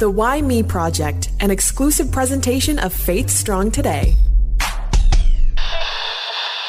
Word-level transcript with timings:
The 0.00 0.08
Why 0.08 0.40
Me 0.40 0.62
Project, 0.62 1.28
an 1.40 1.50
exclusive 1.50 2.10
presentation 2.10 2.78
of 2.78 2.90
Faith 2.90 3.28
Strong 3.28 3.72
Today. 3.72 4.14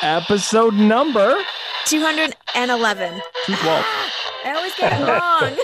Episode 0.01 0.73
number 0.73 1.37
211. 1.85 2.33
212. 3.45 3.85
I 4.43 4.53
always 4.53 4.75
get 4.75 4.99
it 4.99 5.05
wrong. 5.07 5.57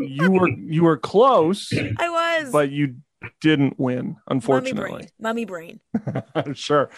you 0.08 0.30
were 0.30 0.48
you 0.50 0.84
were 0.84 0.96
close, 0.96 1.72
I 1.98 2.08
was. 2.08 2.52
but 2.52 2.70
you 2.70 2.94
didn't 3.40 3.80
win, 3.80 4.18
unfortunately. 4.28 5.08
Mummy 5.18 5.44
brain. 5.44 5.80
Mummy 5.98 6.20
brain. 6.44 6.54
sure. 6.54 6.90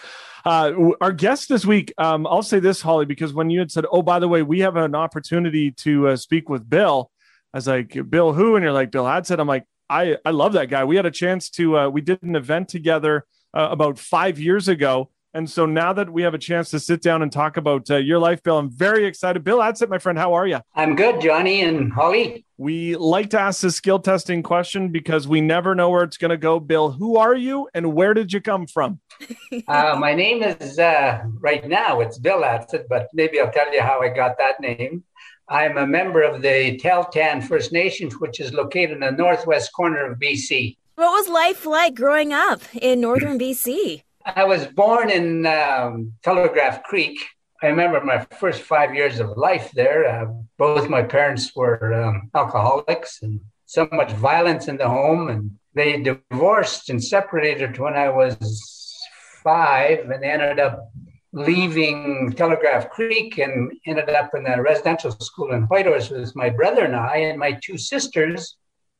Uh, 0.45 0.91
our 1.01 1.11
guest 1.11 1.49
this 1.49 1.65
week, 1.65 1.91
um, 1.97 2.27
I'll 2.27 2.43
say 2.43 2.59
this, 2.59 2.83
Holly, 2.83 3.05
because 3.05 3.33
when 3.33 3.49
you 3.49 3.57
had 3.57 3.71
said, 3.71 3.85
"Oh, 3.91 4.03
by 4.03 4.19
the 4.19 4.27
way, 4.27 4.43
we 4.43 4.59
have 4.59 4.75
an 4.75 4.93
opportunity 4.93 5.71
to 5.71 6.09
uh, 6.09 6.15
speak 6.17 6.49
with 6.49 6.69
Bill," 6.69 7.09
I 7.55 7.57
was 7.57 7.67
like, 7.67 7.97
"Bill 8.09 8.33
who?" 8.33 8.57
And 8.57 8.63
you're 8.63 8.73
like, 8.73 8.91
"Bill 8.91 9.05
Adsit." 9.05 9.39
I'm 9.39 9.47
like, 9.47 9.65
"I 9.89 10.17
I 10.25 10.31
love 10.31 10.51
that 10.53 10.69
guy. 10.69 10.83
We 10.83 10.97
had 10.97 11.05
a 11.05 11.11
chance 11.11 11.49
to 11.51 11.77
uh, 11.77 11.89
we 11.89 12.01
did 12.01 12.21
an 12.21 12.35
event 12.35 12.67
together 12.67 13.25
uh, 13.53 13.69
about 13.71 13.97
five 13.97 14.37
years 14.37 14.67
ago." 14.67 15.09
And 15.33 15.49
so 15.49 15.65
now 15.65 15.93
that 15.93 16.09
we 16.09 16.21
have 16.23 16.33
a 16.33 16.37
chance 16.37 16.69
to 16.71 16.79
sit 16.79 17.01
down 17.01 17.21
and 17.21 17.31
talk 17.31 17.55
about 17.57 17.89
uh, 17.89 17.97
your 17.97 18.19
life, 18.19 18.41
Bill, 18.43 18.57
I'm 18.57 18.69
very 18.69 19.05
excited. 19.05 19.43
Bill 19.43 19.59
Adsit, 19.59 19.89
my 19.89 19.97
friend, 19.97 20.17
how 20.17 20.33
are 20.33 20.47
you? 20.47 20.59
I'm 20.75 20.95
good, 20.95 21.19
Johnny 21.19 21.61
and 21.61 21.91
Holly. 21.91 22.45
We 22.57 22.95
like 22.95 23.31
to 23.31 23.39
ask 23.39 23.59
the 23.59 23.71
skill 23.71 23.99
testing 23.99 24.43
question 24.43 24.93
because 24.93 25.27
we 25.27 25.41
never 25.41 25.75
know 25.75 25.89
where 25.89 26.03
it's 26.03 26.15
going 26.15 26.31
to 26.31 26.37
go. 26.37 26.61
Bill, 26.61 26.91
who 26.91 27.17
are 27.17 27.35
you 27.35 27.67
and 27.73 27.93
where 27.93 28.13
did 28.13 28.31
you 28.33 28.41
come 28.41 28.67
from? 28.67 28.99
Uh, 29.67 29.95
my 29.97 30.13
name 30.13 30.43
is, 30.43 30.77
uh, 30.77 31.23
right 31.39 31.67
now, 31.67 32.01
it's 32.01 32.17
Bill 32.17 32.41
Adsit, 32.41 32.83
but 32.89 33.07
maybe 33.13 33.39
I'll 33.39 33.51
tell 33.51 33.73
you 33.73 33.81
how 33.81 34.01
I 34.01 34.09
got 34.09 34.37
that 34.37 34.59
name. 34.59 35.03
I'm 35.47 35.77
a 35.77 35.85
member 35.85 36.23
of 36.23 36.41
the 36.41 36.77
Tahltan 36.77 37.43
First 37.43 37.71
Nations, 37.71 38.19
which 38.19 38.39
is 38.39 38.53
located 38.53 38.91
in 38.91 38.99
the 39.01 39.11
northwest 39.11 39.71
corner 39.73 40.11
of 40.11 40.17
BC. 40.17 40.75
What 40.95 41.11
was 41.11 41.29
life 41.29 41.65
like 41.65 41.93
growing 41.93 42.33
up 42.33 42.61
in 42.73 43.01
northern 43.01 43.37
BC? 43.37 44.01
I 44.25 44.43
was 44.43 44.65
born 44.65 45.11
in 45.11 45.45
um, 45.45 46.13
Telegraph 46.23 46.81
Creek. 46.83 47.19
I 47.61 47.67
remember 47.67 48.01
my 48.01 48.25
first 48.39 48.63
five 48.63 48.95
years 48.95 49.19
of 49.19 49.37
life 49.37 49.71
there. 49.73 50.07
Uh, 50.07 50.33
both 50.57 50.89
my 50.89 51.03
parents 51.03 51.55
were 51.55 51.93
um, 51.93 52.31
alcoholics 52.33 53.21
and 53.21 53.39
so 53.65 53.87
much 53.91 54.11
violence 54.13 54.67
in 54.67 54.77
the 54.77 54.89
home. 54.89 55.29
And 55.29 55.51
they 55.75 56.01
divorced 56.01 56.89
and 56.89 57.03
separated 57.03 57.77
when 57.77 57.93
I 57.93 58.09
was 58.09 58.97
five 59.43 60.09
and 60.09 60.23
ended 60.23 60.59
up 60.59 60.91
leaving 61.35 62.31
Telegraph 62.31 62.89
Creek 62.89 63.37
and 63.39 63.71
ended 63.85 64.09
up 64.09 64.31
in 64.33 64.47
a 64.47 64.61
residential 64.61 65.11
school 65.11 65.51
in 65.51 65.63
Whitehorse 65.63 66.09
with 66.09 66.33
my 66.33 66.49
brother 66.49 66.85
and 66.85 66.95
I 66.95 67.17
and 67.17 67.37
my 67.37 67.59
two 67.61 67.77
sisters 67.77 68.55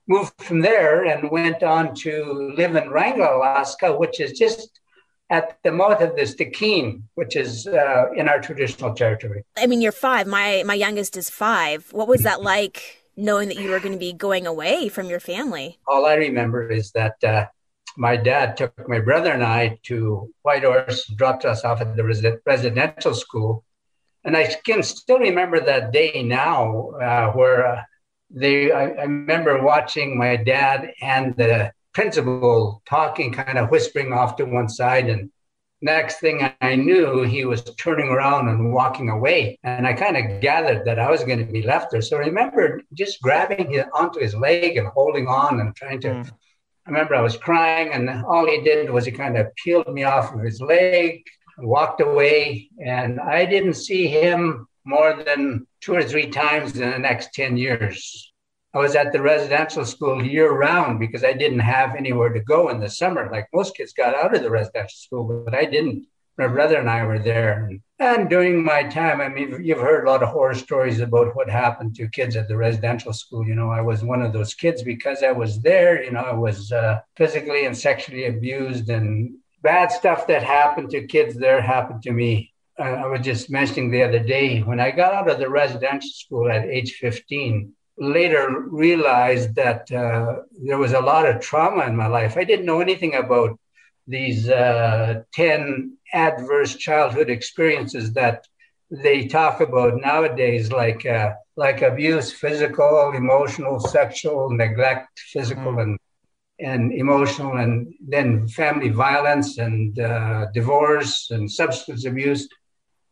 moved 0.08 0.34
from 0.42 0.60
there 0.60 1.06
and 1.06 1.32
went 1.32 1.64
on 1.64 1.96
to 1.96 2.54
live 2.58 2.76
in 2.76 2.90
Wrangell, 2.90 3.38
Alaska, 3.38 3.96
which 3.96 4.20
is 4.20 4.38
just 4.38 4.82
at 5.30 5.58
the 5.64 5.72
mouth 5.72 6.02
of 6.02 6.16
the 6.18 6.24
Stikine, 6.24 7.04
which 7.16 7.38
is 7.38 7.68
uh, 7.68 8.12
in 8.16 8.28
our 8.28 8.42
traditional 8.42 8.94
territory. 8.94 9.44
I 9.58 9.66
mean, 9.66 9.82
you're 9.82 9.94
five. 9.94 10.28
My 10.28 10.62
my 10.66 10.76
youngest 10.76 11.16
is 11.16 11.30
five. 11.30 11.88
What 11.94 12.10
was 12.10 12.22
that 12.24 12.42
like 12.42 13.02
knowing 13.16 13.48
that 13.48 13.58
you 13.58 13.70
were 13.70 13.80
going 13.80 13.94
to 13.94 14.00
be 14.00 14.12
going 14.12 14.46
away 14.46 14.90
from 14.90 15.08
your 15.08 15.22
family? 15.22 15.80
All 15.88 16.06
I 16.06 16.16
remember 16.16 16.70
is 16.70 16.92
that 16.92 17.24
uh, 17.24 17.46
my 17.98 18.16
dad 18.16 18.58
took 18.58 18.74
my 18.88 19.00
brother 19.00 19.32
and 19.32 19.44
I 19.44 19.80
to 19.84 20.34
Whitehorse, 20.44 21.06
dropped 21.16 21.46
us 21.46 21.64
off 21.64 21.82
at 21.82 21.96
the 21.96 22.04
res- 22.04 22.26
residential 22.46 23.14
school. 23.14 23.64
And 24.24 24.36
I 24.36 24.54
can 24.66 24.82
still 24.84 25.20
remember 25.20 25.60
that 25.60 25.92
day 25.92 26.24
now 26.24 26.90
uh, 26.92 27.32
where 27.32 27.66
uh, 27.66 27.82
they, 28.30 28.72
I, 28.72 28.86
I 28.86 29.04
remember 29.04 29.64
watching 29.64 30.18
my 30.18 30.36
dad 30.36 30.92
and 31.02 31.36
the 31.38 31.72
principal 31.94 32.82
talking, 32.88 33.32
kind 33.32 33.58
of 33.58 33.70
whispering 33.70 34.12
off 34.14 34.36
to 34.38 34.46
one 34.46 34.68
side. 34.68 35.08
And 35.10 35.30
next 35.82 36.20
thing 36.20 36.50
I 36.60 36.76
knew, 36.76 37.22
he 37.22 37.46
was 37.46 37.64
turning 37.78 38.10
around 38.10 38.50
and 38.50 38.74
walking 38.74 39.10
away. 39.10 39.60
And 39.64 39.86
I 39.86 39.94
kind 39.94 40.18
of 40.18 40.42
gathered 40.42 40.86
that 40.86 41.00
I 41.00 41.10
was 41.10 41.24
going 41.24 41.46
to 41.46 41.52
be 41.52 41.62
left 41.62 41.92
there. 41.92 42.02
So 42.02 42.18
I 42.18 42.22
remember 42.22 42.82
just 42.94 43.22
grabbing 43.22 43.72
him 43.72 43.86
onto 43.94 44.20
his 44.20 44.36
leg 44.36 44.76
and 44.78 44.88
holding 44.88 45.28
on 45.28 45.60
and 45.60 45.76
trying 45.76 46.02
to. 46.02 46.08
Mm. 46.08 46.32
I 46.88 46.92
remember 46.92 47.16
I 47.16 47.22
was 47.22 47.38
crying, 47.38 47.94
and 47.94 48.24
all 48.26 48.46
he 48.46 48.62
did 48.62 48.92
was 48.92 49.06
he 49.06 49.12
kind 49.12 49.38
of 49.38 49.54
peeled 49.56 49.92
me 49.92 50.04
off 50.04 50.34
of 50.34 50.42
his 50.42 50.62
leg, 50.62 51.24
walked 51.58 52.00
away, 52.00 52.70
and 52.84 53.20
I 53.20 53.46
didn't 53.46 53.74
see 53.74 54.08
him 54.08 54.68
more 54.86 55.24
than 55.24 55.66
two 55.82 55.96
or 55.96 56.04
three 56.04 56.30
times 56.30 56.78
in 56.78 56.92
the 56.92 57.00
next 57.00 57.34
10 57.34 57.58
years. 57.58 58.32
I 58.76 58.80
was 58.80 58.96
at 58.96 59.14
the 59.14 59.22
residential 59.22 59.86
school 59.86 60.24
year 60.24 60.52
round 60.52 61.00
because 61.00 61.24
I 61.24 61.34
didn't 61.34 61.60
have 61.60 61.96
anywhere 61.96 62.30
to 62.34 62.42
go 62.42 62.70
in 62.70 62.80
the 62.80 62.90
summer. 62.90 63.30
Like 63.32 63.48
most 63.54 63.76
kids 63.76 63.94
got 63.94 64.14
out 64.14 64.36
of 64.36 64.44
the 64.44 64.52
residential 64.52 64.98
school, 64.98 65.44
but 65.46 65.56
I 65.56 65.66
didn't. 65.66 66.06
My 66.38 66.48
brother 66.48 66.78
and 66.78 66.90
I 66.90 67.06
were 67.06 67.20
there. 67.20 67.70
And, 67.98 68.30
during 68.30 68.64
my 68.64 68.84
time, 68.84 69.22
I 69.22 69.30
mean, 69.30 69.64
you've 69.64 69.80
heard 69.80 70.06
a 70.06 70.12
lot 70.12 70.22
of 70.22 70.30
horror 70.30 70.54
stories 70.54 71.00
about 71.00 71.34
what 71.34 71.50
happened 71.50 71.96
to 71.96 72.10
kids 72.10 72.36
at 72.36 72.50
the 72.50 72.58
residential 72.58 73.14
school. 73.14 73.48
You 73.48 73.56
know, 73.56 73.70
I 73.70 73.80
was 73.80 74.04
one 74.04 74.22
of 74.22 74.34
those 74.34 74.54
kids 74.54 74.84
because 74.84 75.24
I 75.24 75.32
was 75.32 75.62
there. 75.62 76.04
You 76.04 76.12
know, 76.12 76.20
I 76.20 76.34
was 76.34 76.74
uh, 76.74 77.00
physically 77.16 77.66
and 77.66 77.78
sexually 77.78 78.26
abused, 78.26 78.90
and 78.90 79.36
bad 79.62 79.94
stuff 79.94 80.28
that 80.28 80.44
happened 80.44 80.90
to 80.92 81.08
kids 81.08 81.36
there 81.36 81.62
happened 81.62 82.04
to 82.04 82.12
me. 82.12 82.54
Uh, 82.78 82.84
I 82.84 83.08
was 83.08 83.22
just 83.22 83.50
mentioning 83.50 83.90
the 83.90 84.04
other 84.04 84.20
day 84.20 84.60
when 84.60 84.82
I 84.82 84.92
got 84.92 85.14
out 85.14 85.30
of 85.30 85.40
the 85.40 85.50
residential 85.50 86.10
school 86.10 86.52
at 86.52 86.66
age 86.66 86.96
15, 86.96 87.72
later 87.98 88.66
realized 88.70 89.56
that 89.56 89.90
uh, 89.92 90.42
there 90.62 90.78
was 90.78 90.92
a 90.92 91.00
lot 91.00 91.26
of 91.26 91.40
trauma 91.40 91.86
in 91.86 91.96
my 91.96 92.08
life. 92.08 92.36
I 92.36 92.44
didn't 92.44 92.66
know 92.66 92.82
anything 92.82 93.16
about 93.16 93.58
these 94.06 94.50
uh, 94.50 95.22
10 95.34 95.95
adverse 96.14 96.76
childhood 96.76 97.30
experiences 97.30 98.14
that 98.14 98.46
they 98.92 99.28
talk 99.28 99.62
about 99.62 100.00
nowadays, 100.00 100.72
like 100.72 101.06
uh, 101.06 101.34
like 101.56 101.82
abuse, 101.82 102.32
physical, 102.32 103.12
emotional, 103.16 103.80
sexual, 103.80 104.50
neglect, 104.50 105.20
physical 105.34 105.74
mm. 105.74 105.82
and 105.84 106.00
and 106.60 106.94
emotional, 106.94 107.58
and 107.58 107.94
then 108.00 108.48
family 108.48 108.90
violence 108.90 109.58
and 109.58 110.00
uh, 110.00 110.46
divorce 110.54 111.30
and 111.32 111.52
substance 111.52 112.06
abuse. 112.06 112.48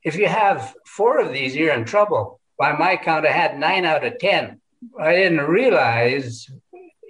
If 0.03 0.15
you 0.15 0.27
have 0.27 0.75
four 0.85 1.19
of 1.19 1.33
these, 1.33 1.55
you're 1.55 1.73
in 1.73 1.85
trouble. 1.85 2.39
By 2.57 2.77
my 2.77 2.97
count, 2.97 3.25
I 3.25 3.31
had 3.31 3.57
nine 3.57 3.85
out 3.85 4.05
of 4.05 4.19
ten. 4.19 4.61
I 4.99 5.13
didn't 5.13 5.41
realize 5.41 6.49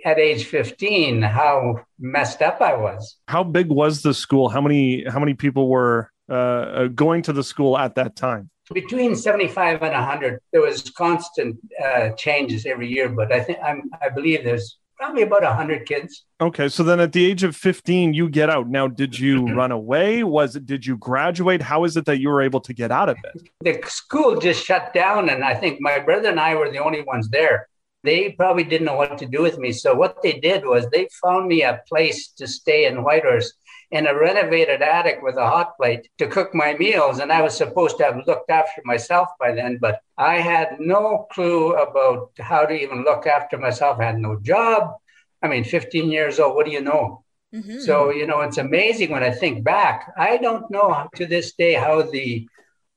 at 0.03 0.19
age 0.19 0.46
15 0.46 1.22
how 1.22 1.80
messed 2.00 2.41
up 2.41 2.62
I 2.62 2.75
was. 2.75 3.18
How 3.28 3.44
big 3.44 3.69
was 3.69 4.02
the 4.02 4.14
school? 4.14 4.50
How 4.50 4.62
many 4.62 5.06
how 5.06 5.19
many 5.19 5.34
people 5.34 5.69
were 5.69 6.12
uh, 6.30 6.88
going 6.88 7.22
to 7.24 7.34
the 7.34 7.44
school 7.44 7.78
at 7.78 7.96
that 7.96 8.16
time? 8.16 8.50
Between 8.74 9.16
75 9.16 9.81
and 9.81 9.94
100. 9.94 10.40
There 10.52 10.62
was 10.62 10.90
constant 10.91 11.58
uh, 11.84 12.09
changes 12.12 12.66
every 12.66 12.90
year, 12.90 13.09
but 13.09 13.31
I 13.31 13.41
think 13.41 13.59
I'm 13.64 13.90
I 14.02 14.09
believe 14.09 14.44
there's 14.44 14.78
probably 14.97 15.24
about 15.24 15.41
100 15.41 15.86
kids. 15.86 16.24
Okay, 16.40 16.70
so 16.70 16.81
then 16.84 17.00
at 17.00 17.12
the 17.12 17.25
age 17.25 17.44
of 17.44 17.56
15 17.56 18.14
you 18.14 18.30
get 18.30 18.50
out. 18.50 18.70
Now 18.70 18.88
did 18.88 19.18
you 19.18 19.46
run 19.53 19.72
away? 19.72 20.24
Was 20.24 20.56
it 20.56 20.66
did 20.66 20.85
you 20.85 20.97
graduate? 20.97 21.62
How 21.62 21.84
is 21.84 21.97
it 21.97 22.06
that 22.06 22.20
you 22.20 22.30
were 22.30 22.41
able 22.41 22.62
to 22.62 22.74
get 22.74 22.91
out 22.91 23.09
of 23.09 23.18
it? 23.24 23.50
The 23.62 23.90
school 23.90 24.40
just 24.40 24.64
shut 24.64 24.94
down 24.94 25.30
and 25.30 25.44
I 25.44 25.56
think 25.56 25.80
my 25.81 26.00
brother 26.00 26.30
and 26.30 26.40
I 26.40 26.56
were 26.56 26.72
the 26.72 26.80
only 26.80 27.02
ones 27.02 27.30
there 27.30 27.68
they 28.03 28.31
probably 28.31 28.64
didn't 28.64 28.86
know 28.86 28.96
what 28.96 29.18
to 29.18 29.25
do 29.25 29.41
with 29.41 29.58
me. 29.58 29.72
So 29.72 29.96
what 29.96 30.22
they 30.22 30.34
did 30.34 30.66
was 30.66 30.88
they 30.90 31.08
found 31.22 31.47
me 31.47 31.64
a 31.64 31.81
place 31.88 32.30
to 32.38 32.47
stay 32.47 32.86
in 32.86 33.03
Whitehorse 33.03 33.53
in 33.91 34.08
a 34.08 34.18
renovated 34.18 34.81
attic 34.81 35.19
with 35.22 35.38
a 35.38 35.47
hot 35.47 35.78
plate 35.78 36.09
to 36.18 36.28
cook 36.28 36.53
my 36.53 36.74
meals. 36.74 37.19
And 37.19 37.31
I 37.31 37.41
was 37.41 37.56
supposed 37.56 37.97
to 37.97 38.03
have 38.03 38.25
looked 38.25 38.50
after 38.50 38.81
myself 38.86 39.30
by 39.40 39.53
then, 39.53 39.78
but 39.80 40.00
I 40.18 40.36
had 40.36 40.78
no 40.80 41.28
clue 41.31 41.74
about 41.74 42.31
how 42.40 42.66
to 42.66 42.74
even 42.74 43.03
look 43.03 43.28
after 43.28 43.58
myself. 43.58 44.00
I 44.00 44.06
had 44.06 44.20
no 44.20 44.40
job. 44.40 44.96
I 45.41 45.47
mean, 45.47 45.64
15 45.64 46.11
years 46.11 46.40
old, 46.40 46.56
what 46.56 46.66
do 46.66 46.72
you 46.72 46.82
know? 46.82 47.23
Mm-hmm. 47.53 47.82
So, 47.82 48.09
you 48.09 48.26
know, 48.26 48.41
it's 48.41 48.58
amazing 48.58 49.11
when 49.11 49.23
I 49.23 49.29
think 49.29 49.64
back. 49.64 50.11
I 50.17 50.38
don't 50.38 50.70
know 50.72 51.08
to 51.16 51.28
this 51.28 51.53
day 51.53 51.73
how 51.73 52.02
the 52.02 52.47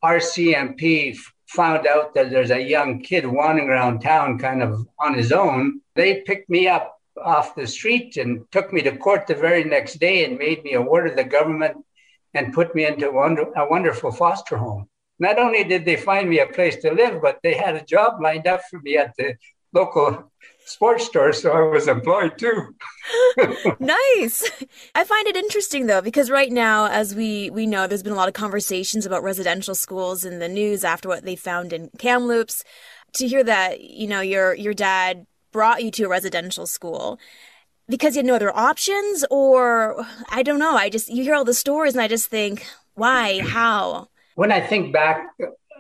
RCMP 0.02 1.18
found 1.48 1.86
out 1.86 2.14
that 2.14 2.30
there's 2.30 2.50
a 2.50 2.60
young 2.60 3.00
kid 3.00 3.26
wandering 3.26 3.68
around 3.68 4.00
town 4.00 4.38
kind 4.38 4.62
of 4.62 4.86
on 4.98 5.14
his 5.14 5.32
own, 5.32 5.80
they 5.94 6.22
picked 6.22 6.50
me 6.50 6.68
up 6.68 6.98
off 7.22 7.54
the 7.54 7.66
street 7.66 8.16
and 8.16 8.44
took 8.52 8.72
me 8.72 8.82
to 8.82 8.96
court 8.96 9.26
the 9.26 9.34
very 9.34 9.64
next 9.64 9.94
day 9.94 10.24
and 10.24 10.38
made 10.38 10.62
me 10.64 10.74
a 10.74 10.82
ward 10.82 11.08
of 11.08 11.16
the 11.16 11.24
government 11.24 11.76
and 12.34 12.52
put 12.52 12.74
me 12.74 12.84
into 12.84 13.08
a 13.08 13.68
wonderful 13.70 14.12
foster 14.12 14.56
home. 14.56 14.88
Not 15.18 15.38
only 15.38 15.64
did 15.64 15.86
they 15.86 15.96
find 15.96 16.28
me 16.28 16.40
a 16.40 16.46
place 16.46 16.76
to 16.82 16.92
live, 16.92 17.22
but 17.22 17.38
they 17.42 17.54
had 17.54 17.74
a 17.74 17.84
job 17.84 18.20
lined 18.20 18.46
up 18.46 18.60
for 18.68 18.78
me 18.80 18.98
at 18.98 19.14
the 19.16 19.36
local 19.72 20.30
sports 20.66 21.06
store, 21.06 21.32
so 21.32 21.52
I 21.52 21.62
was 21.62 21.88
employed 21.88 22.38
too. 22.38 22.74
nice. 23.78 24.50
I 24.94 25.04
find 25.04 25.26
it 25.26 25.36
interesting 25.36 25.86
though, 25.86 26.02
because 26.02 26.30
right 26.30 26.52
now, 26.52 26.86
as 26.86 27.14
we 27.14 27.50
we 27.50 27.66
know, 27.66 27.86
there's 27.86 28.02
been 28.02 28.12
a 28.12 28.16
lot 28.16 28.28
of 28.28 28.34
conversations 28.34 29.06
about 29.06 29.22
residential 29.22 29.74
schools 29.74 30.24
in 30.24 30.38
the 30.38 30.48
news 30.48 30.84
after 30.84 31.08
what 31.08 31.24
they 31.24 31.36
found 31.36 31.72
in 31.72 31.90
Kamloops. 31.98 32.62
To 33.14 33.26
hear 33.26 33.42
that, 33.44 33.80
you 33.80 34.06
know, 34.06 34.20
your 34.20 34.54
your 34.54 34.74
dad 34.74 35.26
brought 35.56 35.82
you 35.82 35.90
to 35.90 36.04
a 36.04 36.08
residential 36.08 36.66
school? 36.66 37.18
Because 37.88 38.14
you 38.14 38.18
had 38.18 38.26
no 38.26 38.34
other 38.34 38.54
options, 38.54 39.24
or 39.30 40.04
I 40.28 40.42
don't 40.42 40.58
know. 40.58 40.76
I 40.76 40.90
just, 40.90 41.08
you 41.08 41.22
hear 41.22 41.34
all 41.34 41.46
the 41.46 41.54
stories 41.54 41.94
and 41.94 42.02
I 42.02 42.08
just 42.08 42.28
think, 42.28 42.66
why? 42.94 43.40
How? 43.40 44.08
When 44.34 44.52
I 44.52 44.60
think 44.60 44.92
back 44.92 45.24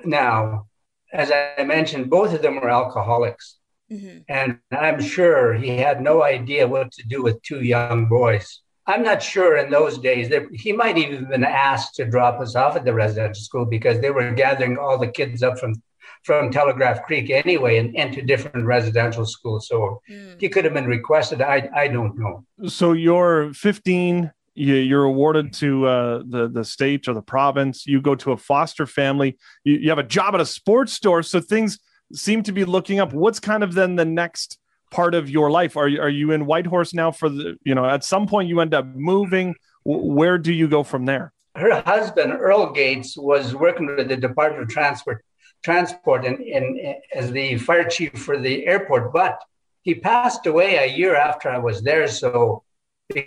now, 0.02 0.66
as 1.12 1.30
I 1.30 1.62
mentioned, 1.64 2.08
both 2.08 2.32
of 2.32 2.40
them 2.40 2.56
were 2.56 2.70
alcoholics. 2.70 3.56
Mm-hmm. 3.90 4.18
And 4.28 4.58
I'm 4.72 5.00
sure 5.00 5.54
he 5.54 5.76
had 5.76 6.00
no 6.00 6.22
idea 6.22 6.66
what 6.66 6.92
to 6.92 7.06
do 7.06 7.22
with 7.22 7.40
two 7.42 7.62
young 7.62 8.08
boys. 8.08 8.62
I'm 8.88 9.02
not 9.02 9.22
sure 9.22 9.56
in 9.56 9.70
those 9.70 9.98
days 9.98 10.28
that 10.28 10.44
he 10.52 10.72
might 10.72 10.96
even 10.96 11.28
been 11.28 11.44
asked 11.44 11.96
to 11.96 12.04
drop 12.04 12.40
us 12.40 12.54
off 12.54 12.76
at 12.76 12.84
the 12.84 12.94
residential 12.94 13.42
school 13.42 13.64
because 13.64 14.00
they 14.00 14.10
were 14.10 14.30
gathering 14.32 14.78
all 14.78 14.98
the 14.98 15.08
kids 15.08 15.42
up 15.42 15.58
from 15.58 15.74
from 16.22 16.50
Telegraph 16.50 17.04
Creek 17.04 17.30
anyway 17.30 17.78
and 17.78 17.94
into 17.94 18.20
different 18.20 18.66
residential 18.66 19.24
schools. 19.24 19.68
So 19.68 20.00
mm. 20.10 20.40
he 20.40 20.48
could 20.48 20.64
have 20.64 20.74
been 20.74 20.86
requested. 20.86 21.40
I 21.40 21.68
I 21.74 21.88
don't 21.88 22.18
know. 22.18 22.44
So 22.68 22.92
you're 22.92 23.52
15. 23.54 24.32
You, 24.58 24.98
are 24.98 25.04
awarded 25.04 25.52
to 25.54 25.86
uh, 25.86 26.22
the 26.26 26.48
the 26.48 26.64
state 26.64 27.08
or 27.08 27.14
the 27.14 27.22
province. 27.22 27.86
You 27.86 28.00
go 28.00 28.14
to 28.14 28.32
a 28.32 28.36
foster 28.36 28.86
family. 28.86 29.36
You, 29.64 29.74
you 29.74 29.88
have 29.90 29.98
a 29.98 30.02
job 30.02 30.34
at 30.34 30.40
a 30.40 30.46
sports 30.46 30.92
store. 30.92 31.22
So 31.22 31.40
things 31.40 31.78
seem 32.12 32.42
to 32.44 32.52
be 32.52 32.64
looking 32.64 33.00
up. 33.00 33.12
What's 33.12 33.40
kind 33.40 33.62
of 33.62 33.74
then 33.74 33.96
the 33.96 34.04
next 34.04 34.58
part 34.90 35.14
of 35.14 35.28
your 35.28 35.50
life? 35.50 35.76
Are 35.76 35.88
you, 35.88 36.00
are 36.00 36.08
you 36.08 36.32
in 36.32 36.46
Whitehorse 36.46 36.94
now 36.94 37.10
for 37.10 37.28
the, 37.28 37.56
you 37.64 37.74
know, 37.74 37.84
at 37.84 38.04
some 38.04 38.26
point 38.26 38.48
you 38.48 38.60
end 38.60 38.74
up 38.74 38.86
moving. 38.86 39.54
Where 39.84 40.38
do 40.38 40.52
you 40.52 40.68
go 40.68 40.82
from 40.82 41.04
there? 41.04 41.32
Her 41.54 41.80
husband, 41.82 42.32
Earl 42.32 42.72
Gates, 42.72 43.16
was 43.16 43.54
working 43.54 43.86
with 43.86 44.08
the 44.08 44.16
Department 44.16 44.64
of 44.64 44.68
Transport, 44.68 45.24
Transport 45.64 46.24
in, 46.24 46.42
in, 46.42 46.96
as 47.14 47.30
the 47.30 47.56
fire 47.58 47.88
chief 47.88 48.12
for 48.12 48.38
the 48.38 48.66
airport, 48.66 49.12
but 49.12 49.40
he 49.82 49.94
passed 49.94 50.46
away 50.46 50.76
a 50.76 50.86
year 50.86 51.14
after 51.14 51.48
I 51.48 51.58
was 51.58 51.82
there. 51.82 52.08
So 52.08 52.64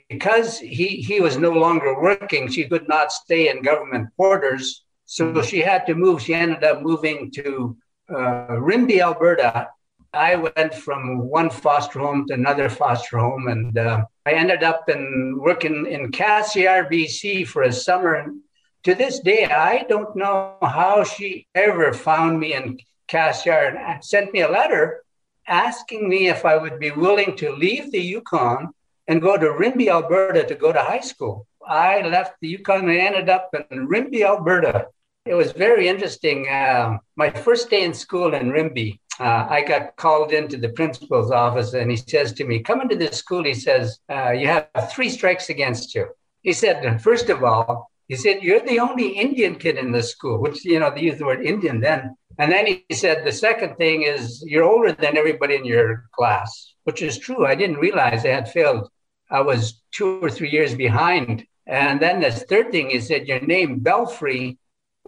because 0.10 0.60
he, 0.60 0.98
he 0.98 1.22
was 1.22 1.38
no 1.38 1.52
longer 1.52 2.00
working, 2.02 2.50
she 2.50 2.68
could 2.68 2.88
not 2.88 3.12
stay 3.12 3.50
in 3.50 3.62
government 3.62 4.10
quarters. 4.16 4.84
So 5.06 5.26
mm-hmm. 5.26 5.42
she 5.42 5.60
had 5.60 5.86
to 5.88 5.96
move. 5.96 6.22
She 6.22 6.34
ended 6.34 6.64
up 6.64 6.81
moving 6.81 7.31
to 7.31 7.78
uh, 8.13 9.01
Alberta, 9.01 9.69
I 10.13 10.35
went 10.35 10.73
from 10.73 11.27
one 11.27 11.50
foster 11.50 12.00
home 12.00 12.25
to 12.27 12.33
another 12.33 12.69
foster 12.69 13.19
home, 13.19 13.47
and 13.47 13.77
uh, 13.77 14.06
I 14.25 14.33
ended 14.33 14.63
up 14.63 14.89
in 14.89 15.38
working 15.39 15.85
in 15.85 16.11
Cassiar, 16.11 16.89
BC 16.91 17.47
for 17.47 17.63
a 17.63 17.71
summer. 17.71 18.15
And 18.15 18.41
to 18.83 18.95
this 18.95 19.19
day, 19.19 19.45
I 19.45 19.85
don't 19.88 20.15
know 20.15 20.56
how 20.61 21.03
she 21.03 21.47
ever 21.53 21.94
found 21.94 22.39
me 22.39 22.53
in 22.53 22.79
Cassiar 23.07 23.75
and 23.77 24.03
sent 24.03 24.33
me 24.33 24.41
a 24.41 24.50
letter 24.50 25.03
asking 25.47 26.07
me 26.07 26.27
if 26.27 26.45
I 26.45 26.57
would 26.57 26.79
be 26.79 26.91
willing 26.91 27.35
to 27.38 27.51
leave 27.51 27.91
the 27.91 28.00
Yukon 28.00 28.69
and 29.07 29.21
go 29.21 29.38
to 29.38 29.53
Rimbey, 29.53 29.89
Alberta 29.89 30.44
to 30.44 30.56
go 30.56 30.71
to 30.71 30.79
high 30.81 31.00
school. 31.00 31.47
I 31.67 32.01
left 32.01 32.35
the 32.41 32.47
Yukon 32.47 32.89
and 32.89 33.00
ended 33.00 33.29
up 33.29 33.50
in 33.71 33.88
Rimbey, 33.88 34.23
Alberta. 34.23 34.88
It 35.25 35.33
was 35.33 35.51
very 35.51 35.88
interesting. 35.88 36.48
Uh, 36.48 36.98
my 37.16 37.30
first 37.30 37.69
day 37.69 37.83
in 37.83 37.94
school 37.94 38.33
in 38.33 38.51
Rimbey, 38.51 39.00
uh, 39.19 39.48
I 39.50 39.62
got 39.62 39.95
called 39.98 40.31
into 40.31 40.57
the 40.57 40.69
principal's 40.69 41.30
office 41.30 41.74
and 41.74 41.92
he 41.92 41.98
says 41.98 42.31
to 42.33 42.45
me, 42.45 42.60
Come 42.60 42.81
into 42.81 42.95
this 42.95 43.18
school. 43.18 43.44
He 43.44 43.54
says, 43.54 44.00
uh, 44.10 44.31
You 44.31 44.48
have 44.48 44.69
three 44.92 45.10
strikes 45.10 45.50
against 45.50 45.94
you. 45.94 46.07
He 46.42 46.54
said, 46.54 47.01
First 47.01 47.30
of 47.30 47.44
all, 47.44 47.92
he 48.07 48.16
said, 48.16 48.42
You're 48.42 48.62
the 48.62 48.80
only 48.80 49.10
Indian 49.10 49.56
kid 49.56 49.77
in 49.77 49.92
the 49.92 50.01
school, 50.01 50.39
which, 50.39 50.63
you 50.63 50.80
know, 50.80 50.89
they 50.89 51.01
used 51.01 51.19
the 51.19 51.25
word 51.25 51.45
Indian 51.45 51.81
then. 51.81 52.16
And 52.38 52.51
then 52.51 52.66
he 52.66 52.95
said, 52.95 53.25
The 53.25 53.31
second 53.33 53.75
thing 53.75 54.04
is, 54.04 54.42
you're 54.48 54.63
older 54.63 54.94
than 54.94 55.18
everybody 55.18 55.56
in 55.56 55.66
your 55.66 56.06
class, 56.13 56.74
which 56.86 57.01
is 57.01 57.19
true. 57.19 57.45
I 57.45 57.56
didn't 57.56 57.77
realize 57.77 58.25
I 58.25 58.30
had 58.30 58.50
failed. 58.50 58.89
I 59.30 59.42
was 59.42 59.81
two 59.92 60.24
or 60.24 60.30
three 60.30 60.50
years 60.50 60.74
behind. 60.74 61.45
And 61.68 62.00
then 62.00 62.21
the 62.21 62.31
third 62.31 62.71
thing 62.71 62.89
he 62.89 63.01
said, 63.01 63.27
your 63.27 63.42
name, 63.42 63.80
Belfry, 63.80 64.57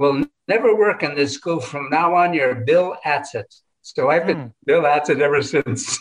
will 0.01 0.25
never 0.47 0.75
work 0.75 1.03
in 1.03 1.15
this 1.15 1.33
school. 1.33 1.59
From 1.61 1.89
now 1.89 2.15
on, 2.15 2.33
you're 2.33 2.55
Bill 2.55 2.97
Adsit. 3.05 3.49
So 3.81 4.09
I've 4.09 4.27
been 4.27 4.37
mm. 4.37 4.53
Bill 4.65 4.81
Adsit 4.81 5.21
ever 5.21 5.41
since. 5.41 5.97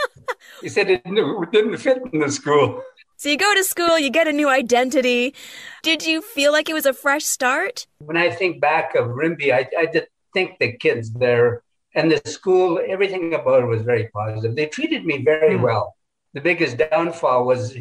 he 0.60 0.68
said 0.68 0.90
it 0.90 1.02
didn't 1.04 1.76
fit 1.78 2.02
in 2.12 2.20
the 2.20 2.30
school. 2.30 2.82
So 3.16 3.30
you 3.30 3.38
go 3.38 3.54
to 3.54 3.64
school, 3.64 3.98
you 3.98 4.10
get 4.10 4.28
a 4.28 4.32
new 4.32 4.48
identity. 4.48 5.34
Did 5.82 6.04
you 6.04 6.20
feel 6.20 6.52
like 6.52 6.68
it 6.68 6.74
was 6.74 6.84
a 6.84 6.92
fresh 6.92 7.24
start? 7.24 7.86
When 7.98 8.16
I 8.16 8.30
think 8.30 8.60
back 8.60 8.94
of 8.94 9.06
Rimbey, 9.06 9.52
I, 9.52 9.66
I 9.78 9.86
did 9.86 10.08
think 10.34 10.58
the 10.58 10.72
kids 10.72 11.12
there 11.12 11.62
and 11.94 12.12
the 12.12 12.20
school, 12.30 12.78
everything 12.86 13.32
about 13.32 13.62
it 13.62 13.66
was 13.66 13.82
very 13.82 14.08
positive. 14.08 14.54
They 14.54 14.66
treated 14.66 15.06
me 15.06 15.24
very 15.24 15.56
mm. 15.56 15.62
well. 15.62 15.96
The 16.34 16.42
biggest 16.42 16.76
downfall 16.76 17.46
was 17.46 17.74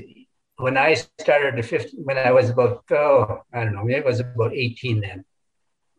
when 0.57 0.77
I 0.77 0.93
started 0.93 1.57
to 1.57 1.63
15, 1.63 2.05
when 2.05 2.17
I 2.17 2.31
was 2.31 2.49
about, 2.49 2.85
oh, 2.91 3.41
I 3.53 3.65
don't 3.65 3.75
know, 3.75 3.83
maybe 3.83 4.03
I 4.03 4.07
was 4.07 4.21
about 4.21 4.53
18 4.53 5.01
then. 5.01 5.25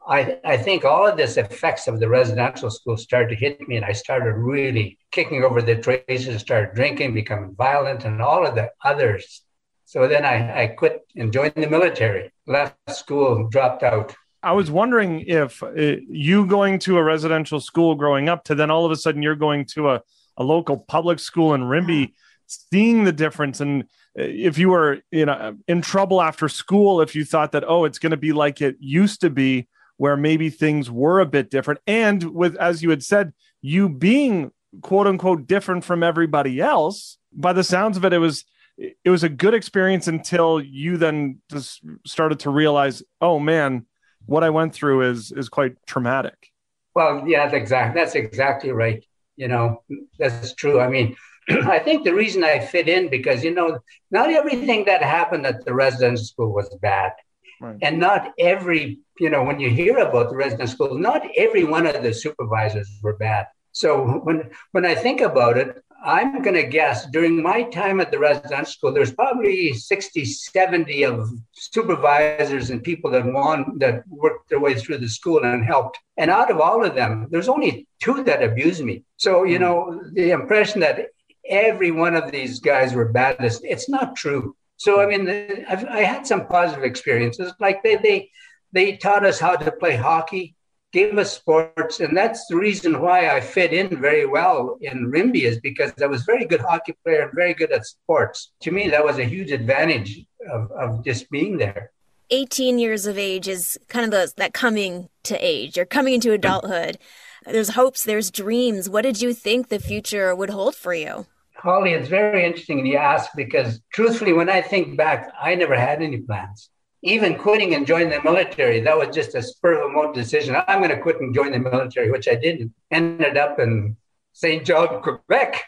I, 0.09 0.39
I 0.45 0.57
think 0.57 0.85
all 0.85 1.07
of 1.07 1.17
this 1.17 1.37
effects 1.37 1.89
of 1.89 1.99
the 1.99 2.09
residential 2.09 2.71
school 2.71 2.97
started 2.97 3.31
to 3.31 3.35
hit 3.35 3.67
me, 3.69 3.77
and 3.77 3.85
I 3.85 3.93
started 3.93 4.35
really 4.35 4.99
kicking 5.11 5.43
over 5.43 5.61
the 5.61 5.77
traces, 5.77 6.41
started 6.41 6.75
drinking, 6.75 7.15
becoming 7.15 7.55
violent, 7.57 8.05
and 8.05 8.23
all 8.23 8.47
of 8.47 8.55
the 8.55 8.71
others. 8.85 9.43
So 9.85 10.07
then 10.07 10.25
I, 10.25 10.63
I 10.63 10.67
quit 10.69 11.07
and 11.17 11.33
joined 11.33 11.55
the 11.57 11.69
military, 11.69 12.33
left 12.47 12.77
school, 12.91 13.49
dropped 13.49 13.83
out. 13.83 14.15
I 14.43 14.53
was 14.53 14.71
wondering 14.71 15.25
if 15.27 15.61
uh, 15.63 15.71
you 16.09 16.47
going 16.47 16.79
to 16.81 16.99
a 16.99 17.03
residential 17.03 17.59
school 17.59 17.97
growing 17.97 18.29
up 18.29 18.45
to 18.45 18.55
then 18.55 18.71
all 18.71 18.85
of 18.85 18.93
a 18.93 18.97
sudden 18.97 19.23
you're 19.23 19.35
going 19.35 19.65
to 19.75 19.91
a, 19.91 20.03
a 20.37 20.45
local 20.45 20.77
public 20.77 21.19
school 21.19 21.55
in 21.55 21.63
Rimbey, 21.63 22.15
seeing 22.47 23.03
the 23.03 23.13
difference 23.13 23.61
and 23.61 23.83
uh, 23.83 24.23
if 24.23 24.57
you 24.57 24.69
were 24.69 24.99
you 25.11 25.27
know 25.27 25.57
in 25.67 25.83
trouble 25.83 26.23
after 26.23 26.49
school 26.49 27.01
if 27.01 27.15
you 27.17 27.25
thought 27.25 27.51
that 27.53 27.65
oh 27.67 27.85
it's 27.85 27.99
going 27.99 28.13
to 28.13 28.17
be 28.17 28.33
like 28.33 28.61
it 28.61 28.77
used 28.79 29.21
to 29.21 29.31
be 29.31 29.67
where 29.97 30.17
maybe 30.17 30.51
things 30.51 30.91
were 30.91 31.21
a 31.21 31.27
bit 31.27 31.51
different. 31.51 31.81
And 31.87 32.23
with, 32.35 32.57
as 32.57 32.83
you 32.83 32.91
had 32.91 33.03
said, 33.03 33.33
you 33.63 33.89
being 33.89 34.53
quote 34.83 35.07
unquote 35.07 35.47
different 35.47 35.85
from 35.85 36.03
everybody 36.03 36.61
else, 36.61 37.19
by 37.33 37.53
the 37.53 37.65
sounds 37.65 37.97
of 37.97 38.05
it, 38.05 38.13
it 38.13 38.19
was 38.19 38.45
it 38.79 39.09
was 39.09 39.23
a 39.23 39.29
good 39.29 39.55
experience 39.55 40.07
until 40.07 40.61
you 40.61 40.99
then 40.99 41.41
just 41.51 41.81
started 42.05 42.41
to 42.41 42.51
realize, 42.51 43.03
oh 43.21 43.39
man, 43.39 43.87
what 44.27 44.45
I 44.45 44.51
went 44.51 44.75
through 44.75 45.11
is 45.11 45.33
is 45.33 45.49
quite 45.49 45.75
traumatic. 45.87 46.53
Well, 46.95 47.25
yeah, 47.27 47.45
that's 47.45 47.55
exactly 47.55 48.01
that's 48.01 48.15
exactly 48.15 48.71
right. 48.73 49.05
You 49.37 49.49
know, 49.49 49.83
that's 50.19 50.55
true. 50.55 50.81
I 50.81 50.89
mean, 50.89 51.17
I 51.49 51.79
think 51.79 52.05
the 52.05 52.15
reason 52.15 52.45
I 52.45 52.59
fit 52.59 52.89
in 52.89 53.09
because 53.09 53.45
you 53.45 53.55
know, 53.55 53.79
not 54.11 54.31
everything 54.31 54.85
that 54.87 55.03
happened 55.03 55.47
at 55.47 55.65
the 55.65 55.75
residential 55.75 56.25
school 56.25 56.53
was 56.53 56.75
bad. 56.81 57.13
Right. 57.61 57.79
And 57.83 57.99
not 57.99 58.33
every, 58.39 59.01
you 59.19 59.31
know, 59.31 59.43
when 59.43 59.61
you 59.61 59.71
hear 59.71 59.99
about 59.99 60.31
the 60.31 60.37
resident 60.37 60.69
school, 60.71 60.99
not 60.99 61.23
every 61.37 61.65
one 61.65 61.87
of 61.87 62.03
the 62.03 62.13
supervisors 62.13 62.89
were 63.03 63.17
bad. 63.17 63.47
So 63.73 64.21
when 64.25 64.51
when 64.73 64.87
I 64.87 64.95
think 64.95 65.21
about 65.21 65.59
it, 65.59 65.83
I'm 66.05 66.43
going 66.43 66.55
to 66.55 66.63
guess 66.63 67.07
during 67.07 67.43
my 67.43 67.65
time 67.65 68.01
at 68.01 68.11
the 68.11 68.19
residential 68.19 68.67
school, 68.67 68.93
there's 68.93 69.13
probably 69.13 69.73
60, 69.73 70.25
70 70.25 71.05
of 71.05 71.31
supervisors 71.53 72.71
and 72.71 72.83
people 72.83 73.11
that 73.11 73.25
want 73.25 73.81
that 73.81 74.05
worked 74.09 74.49
their 74.49 74.61
way 74.61 74.75
through 74.75 74.99
the 74.99 75.09
school 75.09 75.45
and 75.45 75.65
helped. 75.65 75.99
And 76.17 76.31
out 76.31 76.51
of 76.51 76.61
all 76.61 76.85
of 76.85 76.95
them, 76.95 77.27
there's 77.31 77.49
only 77.49 77.87
two 78.01 78.23
that 78.25 78.43
abused 78.43 78.85
me. 78.85 79.05
So, 79.17 79.45
you 79.45 79.57
hmm. 79.57 79.63
know, 79.63 80.03
the 80.13 80.31
impression 80.31 80.81
that 80.81 81.09
every 81.49 81.91
one 81.91 82.15
of 82.15 82.31
these 82.31 82.61
guys 82.61 82.95
were 82.95 83.09
bad, 83.09 83.43
is 83.45 83.61
it's 83.65 83.89
not 83.89 84.17
true. 84.17 84.57
So 84.77 85.01
I 85.01 85.07
mean, 85.07 85.29
I've, 85.69 85.85
I 85.87 86.03
had 86.03 86.27
some 86.27 86.47
positive 86.47 86.85
experiences. 86.85 87.53
Like 87.61 87.83
they 87.83 87.97
they 87.97 88.31
they 88.73 88.97
taught 88.97 89.25
us 89.25 89.39
how 89.39 89.57
to 89.57 89.73
play 89.73 89.97
hockey, 89.97 90.55
gave 90.93 91.17
us 91.19 91.33
sports, 91.33 92.01
and 92.01 92.17
that's 92.17 92.47
the 92.47 92.57
reason 92.57 93.01
why 93.01 93.31
I 93.31 93.41
fit 93.41 93.73
in 93.73 94.01
very 94.01 94.27
well 94.27 94.79
in 94.81 95.11
Rimbey 95.11 95.45
is 95.45 95.61
because 95.61 95.93
I 96.03 96.07
was 96.07 96.25
very 96.25 96.45
good 96.45 96.61
hockey 96.61 96.95
player 97.05 97.23
and 97.23 97.33
very 97.35 97.55
good 97.55 97.73
at 97.73 97.87
sports. 97.87 98.53
To 98.63 98.71
me, 98.71 98.89
that 98.91 99.05
was 99.05 99.19
a 99.19 99.25
huge 99.25 99.51
advantage 99.51 100.25
of, 100.51 100.71
of 100.73 101.05
just 101.05 101.31
being 101.31 101.57
there. 101.59 101.93
18 102.31 102.79
years 102.79 103.07
of 103.07 103.17
age 103.17 103.47
is 103.47 103.79
kind 103.89 104.05
of 104.05 104.11
the, 104.11 104.33
that 104.37 104.53
coming 104.53 105.09
to 105.25 105.37
age. 105.37 105.77
You're 105.77 105.87
coming 105.87 106.15
into 106.15 106.33
adulthood. 106.33 106.99
There's 107.45 107.71
hopes, 107.71 108.03
there's 108.03 108.31
dreams. 108.31 108.91
What 108.91 109.03
did 109.03 109.23
you 109.23 109.33
think 109.33 109.69
the 109.69 109.79
future 109.79 110.35
would 110.35 110.51
hold 110.51 110.75
for 110.75 110.93
you? 110.93 111.27
Holly, 111.59 111.93
it's 111.93 112.09
very 112.09 112.45
interesting 112.45 112.85
you 112.85 112.97
ask 112.97 113.31
because 113.35 113.81
truthfully, 113.93 114.33
when 114.33 114.49
I 114.49 114.63
think 114.63 114.97
back, 114.97 115.33
I 115.41 115.55
never 115.55 115.77
had 115.77 116.03
any 116.03 116.19
plans. 116.19 116.71
Even 117.03 117.37
quitting 117.37 117.75
and 117.75 117.87
joining 117.87 118.11
the 118.11 118.23
military, 118.23 118.81
that 118.81 118.97
was 118.97 119.15
just 119.15 119.35
a 119.35 119.43
spur 119.43 119.75
of 119.75 119.89
the 119.89 119.95
moment 119.95 120.15
decision. 120.15 120.57
I'm 120.67 120.81
going 120.81 120.91
to 120.91 121.01
quit 121.01 121.21
and 121.21 121.35
join 121.35 121.53
the 121.53 121.59
military, 121.59 122.11
which 122.11 122.29
I 122.29 122.35
didn't. 122.35 122.73
Ended 122.91 123.37
up 123.37 123.59
in 123.59 123.97
St. 124.33 124.65
John, 124.65 125.03
Quebec, 125.03 125.63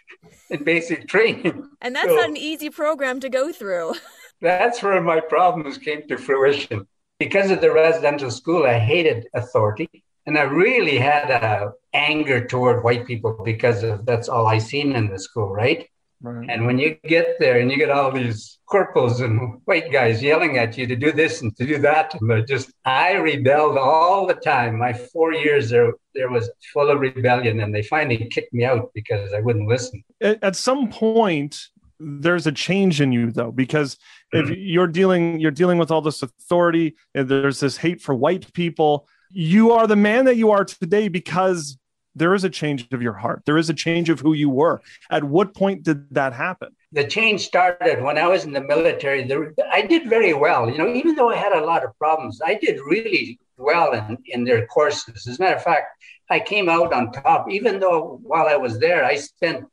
in 0.50 0.64
basic 0.64 1.08
training. 1.08 1.68
And 1.80 1.94
that's 1.94 2.08
so, 2.08 2.16
not 2.16 2.30
an 2.30 2.36
easy 2.36 2.70
program 2.70 3.20
to 3.20 3.28
go 3.28 3.52
through. 3.52 3.94
that's 4.40 4.82
where 4.82 5.00
my 5.00 5.20
problems 5.20 5.78
came 5.78 6.06
to 6.08 6.16
fruition. 6.16 6.86
Because 7.18 7.50
of 7.50 7.60
the 7.60 7.72
residential 7.72 8.30
school, 8.30 8.64
I 8.64 8.78
hated 8.78 9.26
authority 9.34 10.04
and 10.28 10.36
I 10.36 10.42
really 10.42 10.98
had 10.98 11.30
a 11.30 11.72
anger 11.94 12.46
toward 12.46 12.84
white 12.84 13.06
people 13.06 13.40
because 13.44 13.82
of 13.82 14.04
that's 14.04 14.28
all 14.28 14.46
I 14.46 14.58
seen 14.58 14.94
in 14.94 15.08
the 15.08 15.18
school, 15.18 15.48
right? 15.48 15.88
Right. 16.20 16.50
And 16.50 16.66
when 16.66 16.78
you 16.78 16.98
get 17.04 17.36
there 17.38 17.60
and 17.60 17.70
you 17.70 17.78
get 17.78 17.90
all 17.90 18.12
these 18.12 18.58
corporals 18.66 19.20
and 19.20 19.62
white 19.64 19.90
guys 19.90 20.22
yelling 20.22 20.58
at 20.58 20.76
you 20.76 20.86
to 20.86 20.96
do 20.96 21.12
this 21.12 21.40
and 21.40 21.56
to 21.56 21.64
do 21.64 21.78
that, 21.78 22.14
and 22.20 22.46
just 22.46 22.72
I 22.84 23.12
rebelled 23.12 23.78
all 23.78 24.26
the 24.26 24.34
time. 24.34 24.78
My 24.78 24.92
four 24.92 25.32
years 25.32 25.70
there 25.70 25.92
there 26.14 26.30
was 26.30 26.50
full 26.74 26.90
of 26.90 27.00
rebellion, 27.00 27.60
and 27.60 27.74
they 27.74 27.82
finally 27.82 28.28
kicked 28.30 28.52
me 28.52 28.64
out 28.64 28.90
because 28.94 29.32
I 29.32 29.40
wouldn't 29.40 29.68
listen. 29.68 30.04
At 30.20 30.56
some 30.56 30.90
point, 30.90 31.68
there's 31.98 32.46
a 32.46 32.52
change 32.52 33.00
in 33.00 33.12
you 33.12 33.30
though, 33.30 33.52
because 33.52 33.96
if 34.32 34.44
mm-hmm. 34.44 34.54
you're 34.56 34.88
dealing 34.88 35.40
you're 35.40 35.58
dealing 35.62 35.78
with 35.78 35.90
all 35.90 36.02
this 36.02 36.22
authority, 36.22 36.96
and 37.14 37.30
there's 37.30 37.60
this 37.60 37.78
hate 37.78 38.02
for 38.02 38.14
white 38.14 38.52
people. 38.52 39.08
You 39.30 39.72
are 39.72 39.86
the 39.86 39.96
man 39.96 40.24
that 40.26 40.36
you 40.36 40.50
are 40.50 40.64
today 40.64 41.08
because 41.08 41.78
there 42.14 42.34
is 42.34 42.44
a 42.44 42.50
change 42.50 42.88
of 42.92 43.00
your 43.00 43.12
heart. 43.12 43.42
There 43.46 43.58
is 43.58 43.70
a 43.70 43.74
change 43.74 44.10
of 44.10 44.20
who 44.20 44.32
you 44.32 44.50
were. 44.50 44.80
At 45.10 45.24
what 45.24 45.54
point 45.54 45.84
did 45.84 46.12
that 46.14 46.32
happen? 46.32 46.74
The 46.92 47.04
change 47.04 47.42
started 47.42 48.02
when 48.02 48.18
I 48.18 48.26
was 48.26 48.44
in 48.44 48.52
the 48.52 48.60
military. 48.60 49.22
There, 49.24 49.54
I 49.70 49.82
did 49.82 50.08
very 50.08 50.34
well. 50.34 50.68
You 50.68 50.78
know, 50.78 50.92
even 50.92 51.14
though 51.14 51.30
I 51.30 51.36
had 51.36 51.52
a 51.52 51.64
lot 51.64 51.84
of 51.84 51.96
problems, 51.98 52.40
I 52.44 52.54
did 52.54 52.80
really 52.80 53.38
well 53.56 53.92
in, 53.92 54.18
in 54.26 54.44
their 54.44 54.66
courses. 54.66 55.26
As 55.26 55.38
a 55.38 55.42
matter 55.42 55.56
of 55.56 55.62
fact, 55.62 55.86
I 56.30 56.40
came 56.40 56.68
out 56.68 56.92
on 56.92 57.12
top. 57.12 57.50
Even 57.50 57.78
though 57.78 58.20
while 58.22 58.46
I 58.46 58.56
was 58.56 58.78
there, 58.78 59.04
I 59.04 59.16
spent, 59.16 59.64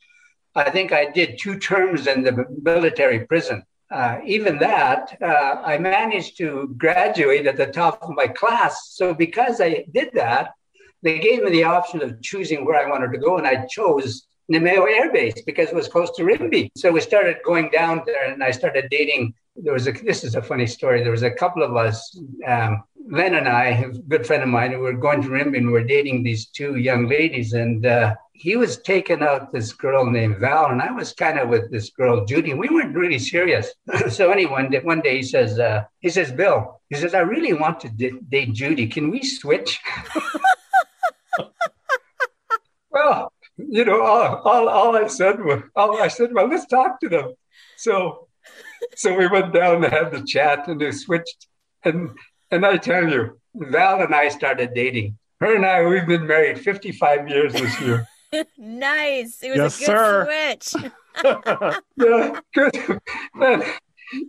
I 0.54 0.70
think 0.70 0.92
I 0.92 1.10
did 1.10 1.40
two 1.40 1.58
terms 1.58 2.08
in 2.08 2.24
the 2.24 2.46
military 2.62 3.26
prison. 3.26 3.64
Uh, 3.92 4.18
even 4.26 4.58
that, 4.58 5.18
uh, 5.22 5.62
I 5.64 5.78
managed 5.78 6.38
to 6.40 6.74
graduate 6.78 7.46
at 7.46 7.56
the 7.56 7.68
top 7.68 8.00
of 8.02 8.10
my 8.16 8.28
class. 8.28 8.94
So 8.94 9.14
because 9.14 9.62
I 9.62 9.86
did 9.92 10.10
that, 10.14 10.54
they 11.04 11.20
gave 11.20 11.44
me 11.44 11.52
the 11.52 11.66
option 11.66 12.02
of 12.02 12.20
choosing 12.22 12.66
where 12.66 12.84
I 12.84 12.90
wanted 12.90 13.12
to 13.12 13.20
go, 13.20 13.38
and 13.38 13.46
I 13.46 13.68
chose 13.68 14.28
Namao 14.52 14.88
Air 14.90 15.12
Base 15.12 15.42
because 15.46 15.70
it 15.70 15.76
was 15.76 15.88
close 15.88 16.10
to 16.16 16.24
Rimbey. 16.24 16.72
So 16.76 16.92
we 16.92 17.02
started 17.02 17.38
going 17.46 17.70
down 17.70 18.02
there, 18.08 18.32
and 18.32 18.44
I 18.44 18.52
started 18.52 18.88
dating. 18.90 19.36
There 19.56 19.74
was 19.74 19.88
a. 19.88 19.92
This 19.92 20.24
is 20.24 20.34
a 20.36 20.42
funny 20.42 20.66
story. 20.66 21.04
There 21.04 21.12
was 21.12 21.24
a 21.24 21.32
couple 21.32 21.62
of 21.62 21.76
us, 21.76 22.20
um, 22.48 22.84
Len 23.08 23.36
and 23.36 23.48
I, 23.48 23.66
a 23.66 23.90
good 23.92 24.26
friend 24.26 24.42
of 24.42 24.50
mine, 24.50 24.72
who 24.72 24.80
were 24.80 24.94
going 24.94 25.22
to 25.22 25.30
Rimbey, 25.30 25.60
and 25.60 25.68
we 25.68 25.74
were 25.74 25.84
dating 25.84 26.24
these 26.24 26.48
two 26.48 26.78
young 26.78 27.08
ladies, 27.08 27.54
and 27.54 27.86
uh, 27.86 28.16
he 28.38 28.58
was 28.58 28.82
taking 28.82 29.22
out 29.22 29.54
this 29.54 29.72
girl 29.72 30.06
named 30.06 30.40
Val, 30.40 30.68
and 30.68 30.82
I 30.82 30.92
was 30.92 31.14
kind 31.14 31.40
of 31.40 31.48
with 31.48 31.72
this 31.72 31.90
girl 31.90 32.26
Judy. 32.26 32.54
We 32.54 32.68
weren't 32.68 32.96
really 32.96 33.18
serious. 33.18 33.72
so 34.10 34.30
anyway, 34.30 34.70
one 34.84 35.02
day 35.02 35.18
he 35.18 35.24
says, 35.24 35.58
uh, 35.58 35.86
he 36.02 36.10
says, 36.10 36.34
Bill, 36.34 36.82
he 36.90 36.98
says, 36.98 37.14
I 37.14 37.20
really 37.20 37.54
want 37.54 37.80
to 37.82 37.90
date 37.90 38.54
Judy. 38.54 38.88
Can 38.88 39.10
we 39.10 39.24
switch? 39.24 39.80
well, 42.92 43.32
you 43.58 43.86
know, 43.86 44.02
all, 44.02 44.42
all, 44.44 44.68
all 44.68 44.98
I 44.98 45.08
said 45.08 45.40
was, 45.44 45.64
all 45.76 46.02
I 46.02 46.10
said, 46.10 46.34
well, 46.34 46.50
let's 46.50 46.66
talk 46.66 47.00
to 47.00 47.10
them. 47.10 47.34
So, 47.78 48.28
so 48.98 49.16
we 49.18 49.28
went 49.28 49.54
down 49.54 49.82
to 49.82 49.90
have 49.90 50.12
the 50.12 50.24
chat 50.24 50.68
and 50.68 50.80
they 50.80 50.92
switched. 50.92 51.48
And, 51.84 52.10
and 52.52 52.66
I 52.66 52.78
tell 52.78 53.10
you, 53.10 53.40
Val 53.56 54.02
and 54.02 54.14
I 54.14 54.28
started 54.28 54.74
dating. 54.74 55.18
Her 55.40 55.56
and 55.56 55.66
I, 55.66 55.86
we've 55.86 56.08
been 56.08 56.28
married 56.28 56.60
55 56.60 57.30
years 57.30 57.54
this 57.54 57.80
year. 57.80 58.06
Nice. 58.58 59.44
It 59.44 59.52
was 59.52 59.58
yes, 59.58 59.76
a 59.76 59.80
good 59.80 59.86
sir. 59.86 60.26
switch. 60.26 60.92
yeah, 61.98 62.40
good. 62.54 63.00
Man, 63.34 63.64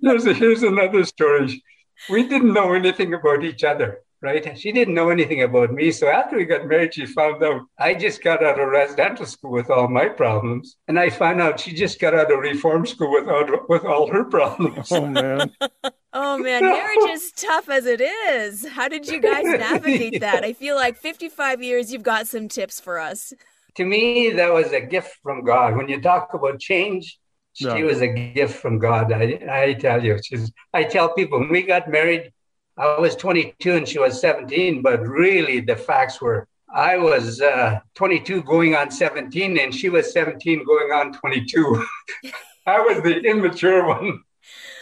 here's, 0.02 0.26
a, 0.26 0.34
here's 0.34 0.62
another 0.62 1.04
story. 1.04 1.62
We 2.08 2.28
didn't 2.28 2.52
know 2.52 2.74
anything 2.74 3.14
about 3.14 3.42
each 3.42 3.64
other 3.64 4.02
right? 4.22 4.58
She 4.58 4.72
didn't 4.72 4.94
know 4.94 5.10
anything 5.10 5.42
about 5.42 5.72
me. 5.72 5.90
So 5.92 6.08
after 6.08 6.36
we 6.36 6.44
got 6.44 6.66
married, 6.66 6.94
she 6.94 7.06
found 7.06 7.42
out 7.42 7.62
I 7.78 7.94
just 7.94 8.22
got 8.22 8.44
out 8.44 8.58
of 8.58 8.68
residential 8.68 9.26
school 9.26 9.52
with 9.52 9.70
all 9.70 9.88
my 9.88 10.08
problems. 10.08 10.76
And 10.88 10.98
I 10.98 11.10
found 11.10 11.40
out 11.40 11.60
she 11.60 11.72
just 11.72 12.00
got 12.00 12.14
out 12.14 12.32
of 12.32 12.38
reform 12.38 12.86
school 12.86 13.12
with 13.12 13.28
all, 13.28 13.46
with 13.68 13.84
all 13.84 14.10
her 14.10 14.24
problems. 14.24 14.90
Oh, 14.90 15.06
man. 15.06 15.52
oh, 16.12 16.38
man. 16.38 16.62
Marriage 16.62 17.10
is 17.10 17.32
tough 17.32 17.68
as 17.68 17.86
it 17.86 18.00
is. 18.00 18.66
How 18.66 18.88
did 18.88 19.06
you 19.06 19.20
guys 19.20 19.44
navigate 19.44 20.20
that? 20.20 20.44
I 20.44 20.52
feel 20.52 20.76
like 20.76 20.96
55 20.96 21.62
years, 21.62 21.92
you've 21.92 22.02
got 22.02 22.26
some 22.26 22.48
tips 22.48 22.80
for 22.80 22.98
us. 22.98 23.32
To 23.76 23.84
me, 23.84 24.30
that 24.30 24.52
was 24.52 24.72
a 24.72 24.80
gift 24.80 25.18
from 25.22 25.44
God. 25.44 25.76
When 25.76 25.88
you 25.88 26.00
talk 26.00 26.34
about 26.34 26.60
change, 26.60 27.18
she 27.52 27.64
no. 27.64 27.86
was 27.86 28.00
a 28.00 28.08
gift 28.08 28.56
from 28.56 28.78
God. 28.78 29.12
I, 29.12 29.40
I 29.50 29.72
tell 29.74 30.02
you, 30.04 30.18
she's, 30.22 30.50
I 30.72 30.84
tell 30.84 31.14
people 31.14 31.40
when 31.40 31.48
we 31.48 31.62
got 31.62 31.88
married, 31.88 32.32
I 32.78 32.98
was 32.98 33.16
22 33.16 33.74
and 33.74 33.88
she 33.88 33.98
was 33.98 34.20
17, 34.20 34.82
but 34.82 35.00
really 35.06 35.60
the 35.60 35.76
facts 35.76 36.20
were 36.20 36.46
I 36.74 36.96
was 36.98 37.40
uh, 37.40 37.80
22 37.94 38.42
going 38.42 38.74
on 38.74 38.90
17 38.90 39.58
and 39.58 39.74
she 39.74 39.88
was 39.88 40.12
17 40.12 40.64
going 40.64 40.92
on 40.92 41.12
22. 41.12 41.86
I 42.66 42.80
was 42.80 43.02
the 43.02 43.20
immature 43.20 43.86
one. 43.86 44.20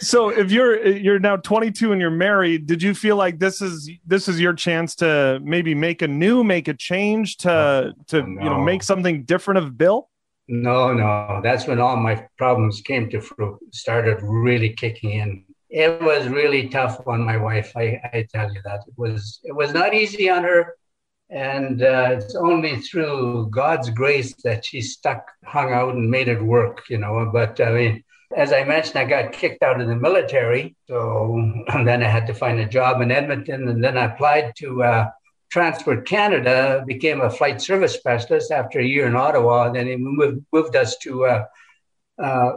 So 0.05 0.29
if 0.29 0.51
you're 0.51 0.87
you're 0.87 1.19
now 1.19 1.37
22 1.37 1.93
and 1.93 2.01
you're 2.01 2.11
married, 2.11 2.67
did 2.67 2.83
you 2.83 2.95
feel 2.95 3.17
like 3.17 3.39
this 3.39 3.61
is 3.61 3.91
this 4.07 4.29
is 4.29 4.41
your 4.41 4.53
chance 4.53 4.95
to 4.97 5.41
maybe 5.43 5.75
make 5.75 6.03
a 6.03 6.09
new, 6.09 6.45
make 6.45 6.69
a 6.69 6.75
change 6.75 7.39
to 7.39 7.95
to 8.09 8.23
no. 8.23 8.43
you 8.43 8.51
know 8.51 8.63
make 8.63 8.83
something 8.83 9.25
different 9.25 9.59
of 9.59 9.77
Bill? 9.77 10.11
No, 10.47 10.93
no, 10.93 11.41
that's 11.43 11.67
when 11.67 11.81
all 11.81 11.97
my 11.97 12.27
problems 12.37 12.83
came 12.83 13.09
to 13.11 13.21
fruit, 13.21 13.59
started 13.73 14.19
really 14.23 14.75
kicking 14.75 15.13
in 15.13 15.45
it 15.75 16.01
was 16.01 16.29
really 16.29 16.69
tough 16.69 17.05
on 17.09 17.25
my 17.25 17.37
wife. 17.37 17.73
I, 17.77 18.01
I 18.13 18.27
tell 18.33 18.53
you 18.53 18.61
that 18.65 18.83
it 18.87 18.95
was 18.97 19.41
it 19.43 19.55
was 19.55 19.75
not 19.75 19.93
easy 19.93 20.31
on 20.31 20.45
her, 20.45 20.77
and 21.31 21.83
uh, 21.83 22.11
it's 22.13 22.37
only 22.37 22.77
through 22.77 23.49
God's 23.51 23.91
grace 23.91 24.35
that 24.45 24.65
she 24.65 24.81
stuck, 24.81 25.29
hung 25.45 25.73
out, 25.73 25.95
and 25.95 26.09
made 26.09 26.29
it 26.29 26.41
work. 26.41 26.83
You 26.89 26.99
know, 26.99 27.29
but 27.33 27.61
I 27.61 27.73
mean, 27.73 28.05
as 28.37 28.53
I 28.53 28.65
mentioned, 28.65 28.99
I 28.99 29.05
got 29.05 29.33
kicked 29.33 29.63
out 29.63 29.81
of 29.81 29.89
the 29.89 29.97
military, 29.97 30.77
so 30.89 31.65
then 31.85 32.03
I 32.03 32.09
had 32.09 32.27
to 32.27 32.35
find 32.35 32.59
a 32.61 32.67
job 32.67 33.01
in 33.01 33.11
Edmonton, 33.11 33.69
and 33.69 33.83
then 33.83 33.97
I 33.99 34.07
applied 34.07 34.55
to. 34.57 34.83
Uh, 34.83 35.11
Transport 35.51 36.05
Canada 36.05 36.83
became 36.85 37.21
a 37.21 37.31
flight 37.31 37.63
service 37.63 37.95
specialist 37.95 38.51
after 38.51 38.81
a 38.81 38.85
year 38.85 39.07
in 39.07 39.15
Ottawa. 39.15 39.67
And 39.67 39.77
Then 39.77 39.87
they 39.87 39.97
moved, 39.97 40.45
moved 40.53 40.75
us 40.75 40.99
to 41.03 41.27
uh, 41.27 41.45
uh, 42.21 42.53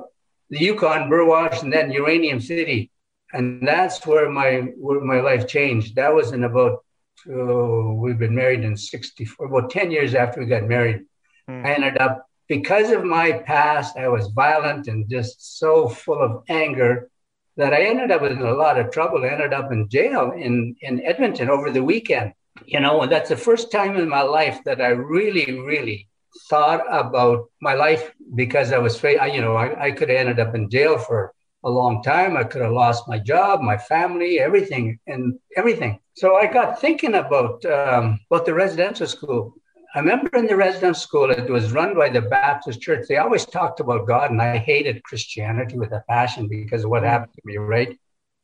the 0.50 0.58
Yukon, 0.58 1.08
Burwash, 1.08 1.62
and 1.62 1.72
then 1.72 1.92
Uranium 1.92 2.40
City 2.40 2.90
and 3.34 3.68
that's 3.68 4.06
where 4.06 4.30
my 4.30 4.72
where 4.78 5.02
my 5.02 5.20
life 5.20 5.48
changed. 5.48 5.96
That 5.96 6.14
was 6.14 6.32
in 6.32 6.44
about 6.44 6.84
oh, 7.30 7.94
we've 7.94 8.18
been 8.18 8.36
married 8.36 8.64
in 8.64 8.78
64, 8.78 9.48
about 9.48 9.70
10 9.72 9.92
years 9.92 10.16
after 10.16 10.40
we 10.40 10.46
got 10.46 10.64
married. 10.64 11.02
Mm. 11.50 11.66
I 11.66 11.74
ended 11.74 11.98
up 11.98 12.27
because 12.48 12.92
of 12.92 13.04
my 13.04 13.34
past, 13.46 13.98
I 13.98 14.08
was 14.08 14.28
violent 14.28 14.88
and 14.88 15.10
just 15.10 15.60
so 15.60 15.90
full 15.90 16.20
of 16.20 16.44
anger 16.50 17.10
that 17.58 17.74
I 17.74 17.84
ended 17.84 18.12
up 18.12 18.22
in 18.22 18.42
a 18.42 18.54
lot 18.54 18.80
of 18.80 18.92
trouble. 18.92 19.24
I 19.24 19.30
ended 19.30 19.54
up 19.54 19.72
in 19.72 19.90
jail 19.90 20.32
in, 20.32 20.76
in 20.82 21.04
Edmonton 21.04 21.50
over 21.50 21.72
the 21.72 21.84
weekend. 21.84 22.34
You 22.66 22.80
know, 22.80 23.02
and 23.02 23.12
that's 23.12 23.30
the 23.30 23.38
first 23.38 23.72
time 23.72 23.98
in 23.98 24.10
my 24.10 24.24
life 24.24 24.64
that 24.66 24.82
I 24.82 24.88
really, 24.88 25.60
really 25.60 26.08
thought 26.50 26.82
about 26.90 27.50
my 27.62 27.74
life 27.74 28.12
because 28.36 28.72
I 28.72 28.78
was 28.78 29.02
you 29.04 29.42
know, 29.42 29.56
I, 29.56 29.86
I 29.86 29.92
could 29.92 30.10
have 30.10 30.18
ended 30.18 30.40
up 30.40 30.56
in 30.56 30.70
jail 30.70 30.98
for 30.98 31.34
a 31.64 31.70
long 31.70 32.02
time. 32.04 32.38
I 32.38 32.44
could 32.44 32.62
have 32.62 32.72
lost 32.72 33.08
my 33.08 33.20
job, 33.20 33.62
my 33.62 33.78
family, 33.78 34.40
everything, 34.40 35.00
and 35.08 35.38
everything. 35.56 36.00
So 36.14 36.36
I 36.36 36.48
got 36.48 36.80
thinking 36.80 37.16
about 37.16 37.64
um, 37.66 38.20
about 38.30 38.46
the 38.46 38.54
residential 38.54 39.08
school. 39.08 39.56
I 39.98 40.00
remember 40.00 40.30
in 40.38 40.46
the 40.46 40.56
residential 40.56 40.94
school, 40.94 41.32
it 41.32 41.50
was 41.50 41.72
run 41.72 41.96
by 41.96 42.10
the 42.10 42.22
Baptist 42.22 42.82
Church. 42.82 43.08
They 43.10 43.18
always 43.18 43.48
talked 43.48 43.80
about 43.80 44.06
God, 44.06 44.30
and 44.30 44.40
I 44.40 44.60
hated 44.60 45.02
Christianity 45.02 45.76
with 45.76 45.92
a 45.92 46.04
passion 46.08 46.48
because 46.48 46.84
of 46.84 46.92
what 46.92 47.02
mm. 47.02 47.08
happened 47.08 47.34
to 47.34 47.42
me. 47.46 47.58
Right, 47.58 47.98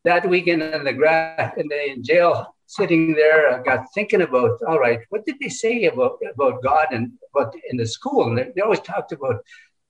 that 0.03 0.27
weekend 0.27 0.63
in 0.63 0.83
the 0.83 0.93
gra- 0.93 1.53
in 1.55 1.67
the 1.67 1.91
in 1.91 2.03
jail, 2.03 2.55
sitting 2.65 3.13
there, 3.13 3.53
I 3.53 3.61
got 3.61 3.85
thinking 3.93 4.21
about, 4.21 4.63
all 4.67 4.79
right, 4.79 5.01
what 5.09 5.27
did 5.27 5.35
they 5.39 5.49
say 5.49 5.83
about 5.83 6.17
about 6.33 6.63
God 6.63 6.87
and 6.89 7.11
about 7.31 7.53
in 7.69 7.77
the 7.77 7.85
school? 7.85 8.29
And 8.29 8.37
they, 8.39 8.49
they 8.55 8.61
always 8.63 8.79
talked 8.79 9.11
about 9.11 9.35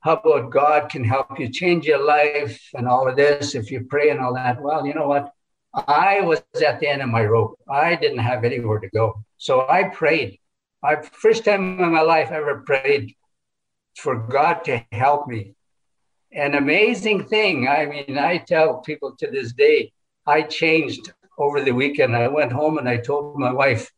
how 0.02 0.18
about 0.18 0.52
God 0.52 0.90
can 0.90 1.06
help 1.06 1.40
you 1.40 1.50
change 1.50 1.86
your 1.86 2.04
life 2.06 2.62
and 2.74 2.90
all 2.90 3.08
of 3.08 3.16
this 3.16 3.56
if 3.56 3.72
you 3.72 3.86
pray 3.90 4.10
and 4.10 4.20
all 4.20 4.34
that? 4.34 4.62
Well, 4.62 4.86
you 4.86 4.96
know 4.96 5.08
what? 5.08 5.32
I 5.74 6.20
was 6.20 6.44
at 6.68 6.82
the 6.82 6.90
end 6.90 7.02
of 7.02 7.08
my 7.08 7.24
rope. 7.24 7.58
I 7.70 7.96
didn't 7.96 8.18
have 8.18 8.44
anywhere 8.44 8.80
to 8.80 8.90
go. 8.90 9.24
So 9.38 9.66
I 9.70 9.86
prayed. 9.86 10.40
I 10.84 10.98
first 11.02 11.46
time 11.46 11.80
in 11.80 11.92
my 11.92 12.02
life 12.02 12.32
ever 12.32 12.60
prayed 12.66 13.16
for 13.96 14.16
God 14.28 14.66
to 14.66 14.84
help 14.92 15.28
me. 15.28 15.56
An 16.34 16.56
amazing 16.56 17.26
thing. 17.26 17.68
I 17.70 17.86
mean, 17.86 18.18
I 18.18 18.40
tell 18.40 18.82
people 18.82 19.16
to 19.20 19.32
this 19.32 19.54
day, 19.54 19.94
I 20.28 20.42
changed 20.42 21.14
over 21.38 21.62
the 21.62 21.72
weekend. 21.72 22.16
I 22.16 22.28
went 22.28 22.52
home 22.52 22.78
and 22.78 22.90
I 22.90 22.98
told 22.98 23.40
my 23.40 23.52
wife 23.52 23.92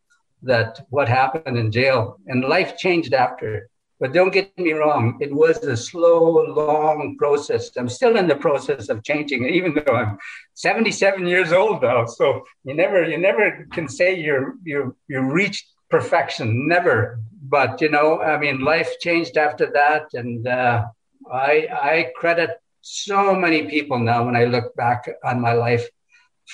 that 0.43 0.85
what 0.89 1.07
happened 1.07 1.57
in 1.57 1.71
jail 1.71 2.17
and 2.27 2.43
life 2.43 2.77
changed 2.77 3.13
after. 3.13 3.69
But 3.99 4.13
don't 4.13 4.33
get 4.33 4.55
me 4.59 4.73
wrong, 4.73 5.17
it 5.21 5.33
was 5.33 5.57
a 5.63 5.77
slow, 5.77 6.43
long 6.43 7.15
process. 7.17 7.71
I'm 7.77 7.87
still 7.87 8.17
in 8.17 8.27
the 8.27 8.35
process 8.35 8.89
of 8.89 9.03
changing, 9.03 9.47
even 9.47 9.73
though 9.73 9.95
I'm 9.95 10.17
77 10.53 11.25
years 11.25 11.53
old 11.53 11.81
now. 11.81 12.05
So 12.05 12.43
you 12.65 12.75
never, 12.75 13.03
you 13.05 13.17
never 13.17 13.65
can 13.71 13.87
say 13.87 14.19
you're 14.19 14.55
you're 14.65 14.93
you 15.07 15.21
reached 15.21 15.65
perfection, 15.95 16.67
never. 16.67 17.19
But 17.55 17.81
you 17.81 17.89
know, 17.89 18.21
I 18.21 18.37
mean, 18.37 18.59
life 18.59 18.91
changed 18.99 19.37
after 19.37 19.65
that, 19.79 20.03
and 20.13 20.47
uh, 20.47 20.85
I 21.31 21.53
I 21.93 21.95
credit 22.15 22.51
so 22.81 23.35
many 23.45 23.59
people 23.75 23.99
now 23.99 24.25
when 24.25 24.35
I 24.35 24.45
look 24.45 24.75
back 24.75 25.01
on 25.23 25.39
my 25.47 25.53
life. 25.53 25.85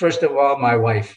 First 0.01 0.21
of 0.23 0.31
all, 0.37 0.57
my 0.57 0.75
wife 0.75 1.09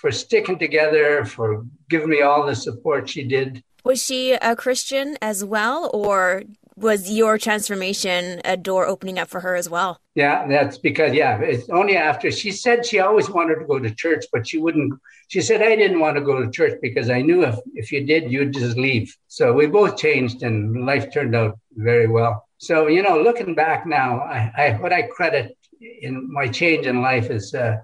for 0.00 0.10
sticking 0.10 0.58
together, 0.58 1.24
for 1.24 1.48
giving 1.90 2.08
me 2.08 2.22
all 2.22 2.46
the 2.46 2.54
support 2.54 3.08
she 3.08 3.22
did. 3.36 3.62
Was 3.84 4.02
she 4.02 4.32
a 4.32 4.56
Christian 4.56 5.16
as 5.20 5.44
well, 5.44 5.90
or 5.92 6.42
was 6.76 7.10
your 7.10 7.38
transformation 7.38 8.40
a 8.44 8.56
door 8.56 8.86
opening 8.86 9.18
up 9.18 9.28
for 9.28 9.40
her 9.40 9.56
as 9.56 9.68
well? 9.68 10.00
Yeah, 10.14 10.46
that's 10.46 10.78
because 10.78 11.14
yeah, 11.14 11.40
it's 11.40 11.68
only 11.70 11.96
after 11.96 12.30
she 12.30 12.52
said 12.52 12.84
she 12.84 13.00
always 13.00 13.30
wanted 13.30 13.56
to 13.56 13.64
go 13.64 13.78
to 13.78 13.94
church, 13.94 14.24
but 14.32 14.46
she 14.46 14.58
wouldn't. 14.58 14.94
She 15.28 15.40
said 15.40 15.62
I 15.62 15.74
didn't 15.74 16.00
want 16.00 16.16
to 16.16 16.22
go 16.22 16.42
to 16.42 16.50
church 16.50 16.78
because 16.82 17.10
I 17.10 17.22
knew 17.22 17.44
if 17.44 17.58
if 17.74 17.90
you 17.92 18.04
did, 18.04 18.30
you'd 18.30 18.52
just 18.52 18.76
leave. 18.76 19.14
So 19.28 19.52
we 19.52 19.66
both 19.66 19.96
changed, 19.96 20.42
and 20.42 20.84
life 20.84 21.12
turned 21.12 21.34
out 21.34 21.58
very 21.72 22.08
well. 22.08 22.46
So 22.58 22.86
you 22.88 23.02
know, 23.02 23.20
looking 23.20 23.54
back 23.54 23.86
now, 23.86 24.20
I, 24.20 24.52
I 24.56 24.70
what 24.74 24.92
I 24.92 25.02
credit 25.02 25.56
in 25.80 26.30
my 26.32 26.46
change 26.46 26.86
in 26.86 27.00
life 27.00 27.30
is. 27.30 27.54
Uh, 27.54 27.78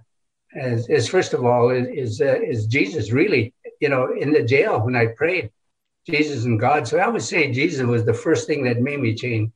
is, 0.54 0.86
is 0.90 1.08
first 1.08 1.32
of 1.32 1.46
all 1.46 1.70
is 1.70 1.88
is, 1.94 2.20
uh, 2.20 2.38
is 2.38 2.66
Jesus 2.66 3.10
really 3.10 3.54
you 3.80 3.88
know 3.88 4.12
in 4.12 4.32
the 4.32 4.42
jail 4.42 4.84
when 4.84 4.94
I 4.94 5.06
prayed 5.06 5.50
Jesus 6.06 6.44
and 6.44 6.58
God. 6.58 6.86
So 6.88 6.98
I 6.98 7.08
would 7.08 7.22
say 7.22 7.52
Jesus 7.52 7.86
was 7.86 8.04
the 8.04 8.14
first 8.14 8.46
thing 8.46 8.64
that 8.64 8.80
made 8.80 9.00
me 9.00 9.14
change. 9.14 9.50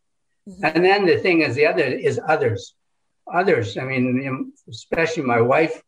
Mm-hmm. 0.48 0.64
And 0.64 0.84
then 0.84 1.06
the 1.06 1.18
thing 1.18 1.42
is, 1.42 1.54
the 1.54 1.66
other 1.66 1.84
is 1.84 2.20
others. 2.26 2.74
Others, 3.32 3.76
I 3.76 3.82
mean, 3.82 4.52
especially 4.68 5.24
my 5.24 5.40
wife. 5.40 5.82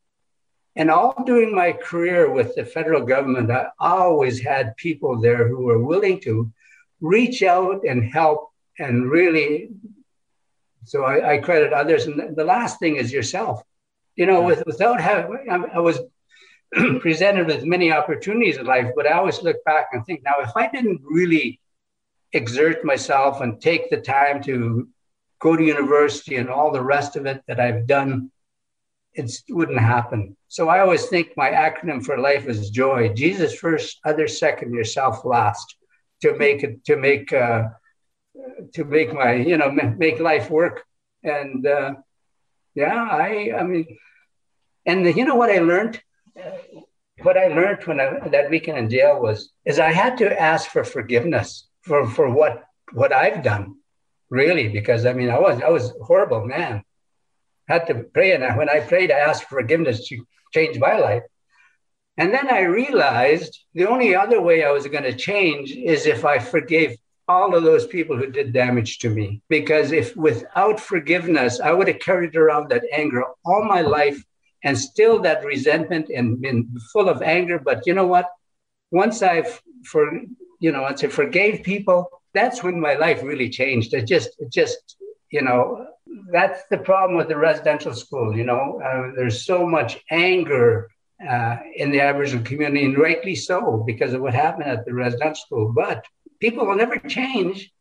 And 0.74 0.90
all 0.90 1.14
during 1.24 1.54
my 1.54 1.72
career 1.72 2.30
with 2.30 2.54
the 2.54 2.64
federal 2.64 3.04
government, 3.04 3.50
I 3.50 3.68
always 3.78 4.40
had 4.40 4.76
people 4.76 5.20
there 5.20 5.46
who 5.48 5.62
were 5.62 5.82
willing 5.82 6.20
to 6.20 6.52
reach 7.00 7.42
out 7.42 7.84
and 7.84 8.04
help 8.04 8.50
and 8.78 9.08
really. 9.08 9.70
So 10.84 11.04
I, 11.04 11.34
I 11.34 11.38
credit 11.38 11.72
others. 11.72 12.06
And 12.06 12.36
the 12.36 12.44
last 12.44 12.78
thing 12.80 12.96
is 12.96 13.12
yourself. 13.12 13.62
You 14.16 14.26
know, 14.26 14.42
with, 14.42 14.64
without 14.66 15.00
having, 15.00 15.46
I 15.48 15.78
was 15.78 16.00
presented 17.00 17.46
with 17.46 17.64
many 17.64 17.92
opportunities 17.92 18.58
in 18.58 18.66
life, 18.66 18.90
but 18.94 19.06
I 19.06 19.12
always 19.12 19.42
look 19.42 19.62
back 19.64 19.88
and 19.92 20.04
think, 20.04 20.22
now, 20.24 20.40
if 20.40 20.50
I 20.56 20.68
didn't 20.68 21.00
really 21.04 21.60
exert 22.32 22.84
myself 22.84 23.40
and 23.40 23.60
take 23.60 23.88
the 23.90 24.00
time 24.00 24.42
to 24.42 24.88
go 25.40 25.56
to 25.56 25.64
university 25.64 26.36
and 26.36 26.50
all 26.50 26.70
the 26.70 26.82
rest 26.82 27.16
of 27.16 27.26
it 27.26 27.42
that 27.46 27.60
I've 27.60 27.86
done, 27.86 28.30
it 29.14 29.32
wouldn't 29.48 29.78
happen. 29.80 30.36
So 30.48 30.68
I 30.68 30.80
always 30.80 31.06
think 31.06 31.36
my 31.36 31.50
acronym 31.50 32.04
for 32.04 32.18
life 32.18 32.46
is 32.46 32.70
joy. 32.70 33.08
Jesus 33.14 33.54
first, 33.54 33.98
others 34.04 34.38
second, 34.38 34.74
yourself 34.74 35.24
last. 35.24 35.76
To 36.22 36.36
make 36.36 36.64
it, 36.64 36.84
to 36.86 36.96
make, 36.96 37.32
uh, 37.32 37.68
to 38.74 38.84
make 38.84 39.12
my, 39.12 39.34
you 39.34 39.56
know, 39.56 39.70
make 39.70 40.18
life 40.18 40.50
work. 40.50 40.84
And 41.22 41.64
uh, 41.64 41.94
yeah, 42.74 43.08
I, 43.10 43.52
I 43.56 43.62
mean, 43.62 43.98
and 44.84 45.06
the, 45.06 45.12
you 45.12 45.24
know 45.24 45.36
what 45.36 45.50
I 45.50 45.58
learned? 45.58 46.00
What 47.22 47.36
I 47.36 47.48
learned 47.48 47.84
when 47.84 48.00
I, 48.00 48.28
that 48.28 48.50
weekend 48.50 48.78
in 48.78 48.90
jail 48.90 49.20
was 49.20 49.52
is 49.64 49.78
I 49.78 49.92
had 49.92 50.18
to 50.18 50.40
ask 50.40 50.70
for 50.70 50.84
forgiveness 50.84 51.68
for, 51.82 52.06
for 52.06 52.30
what 52.30 52.64
what 52.92 53.12
I've 53.12 53.42
done, 53.42 53.76
really, 54.30 54.68
because 54.68 55.04
I 55.04 55.12
mean 55.12 55.30
I 55.30 55.38
was 55.38 55.60
I 55.62 55.68
was 55.68 55.92
horrible 56.02 56.44
man. 56.44 56.82
Had 57.66 57.86
to 57.88 57.94
pray, 58.14 58.32
and 58.32 58.56
when 58.56 58.70
I 58.70 58.80
prayed, 58.80 59.10
I 59.10 59.18
asked 59.18 59.44
for 59.44 59.60
forgiveness 59.60 60.08
to 60.08 60.24
change 60.54 60.78
my 60.78 60.98
life. 60.98 61.22
And 62.16 62.32
then 62.32 62.50
I 62.50 62.62
realized 62.62 63.58
the 63.74 63.86
only 63.86 64.14
other 64.14 64.40
way 64.40 64.64
I 64.64 64.70
was 64.70 64.86
going 64.86 65.04
to 65.04 65.14
change 65.14 65.70
is 65.72 66.06
if 66.06 66.24
I 66.24 66.38
forgave 66.38 66.96
all 67.28 67.54
of 67.54 67.62
those 67.62 67.86
people 67.86 68.16
who 68.16 68.30
did 68.30 68.54
damage 68.54 68.98
to 69.00 69.10
me. 69.10 69.42
Because 69.48 69.92
if 69.92 70.16
without 70.16 70.80
forgiveness, 70.80 71.60
I 71.60 71.72
would 71.72 71.88
have 71.88 72.00
carried 72.00 72.34
around 72.34 72.70
that 72.70 72.84
anger 72.90 73.22
all 73.44 73.64
my 73.64 73.82
life 73.82 74.24
and 74.64 74.76
still 74.76 75.20
that 75.20 75.44
resentment 75.44 76.08
and 76.08 76.40
been 76.40 76.68
full 76.92 77.08
of 77.08 77.22
anger. 77.22 77.58
But 77.58 77.86
you 77.86 77.94
know 77.94 78.06
what? 78.06 78.28
Once 78.90 79.22
I've 79.22 79.62
for 79.84 80.10
you 80.60 80.72
know, 80.72 80.82
once 80.82 81.04
I 81.04 81.08
forgave 81.08 81.62
people, 81.62 82.10
that's 82.34 82.62
when 82.62 82.80
my 82.80 82.94
life 82.94 83.22
really 83.22 83.48
changed. 83.48 83.94
It 83.94 84.06
just, 84.06 84.30
it 84.38 84.50
just, 84.50 84.96
you 85.30 85.42
know, 85.42 85.86
that's 86.32 86.62
the 86.70 86.78
problem 86.78 87.16
with 87.16 87.28
the 87.28 87.36
residential 87.36 87.94
school. 87.94 88.36
You 88.36 88.44
know, 88.44 88.80
uh, 88.84 89.12
there's 89.16 89.44
so 89.44 89.66
much 89.66 90.02
anger 90.10 90.88
uh, 91.26 91.56
in 91.74 91.90
the 91.90 92.00
Aboriginal 92.00 92.44
community, 92.44 92.84
and 92.84 92.98
rightly 92.98 93.34
so, 93.34 93.82
because 93.86 94.12
of 94.14 94.20
what 94.20 94.34
happened 94.34 94.64
at 94.64 94.84
the 94.84 94.94
residential 94.94 95.42
school. 95.46 95.72
But 95.74 96.04
people 96.40 96.66
will 96.66 96.76
never 96.76 96.96
change. 96.96 97.72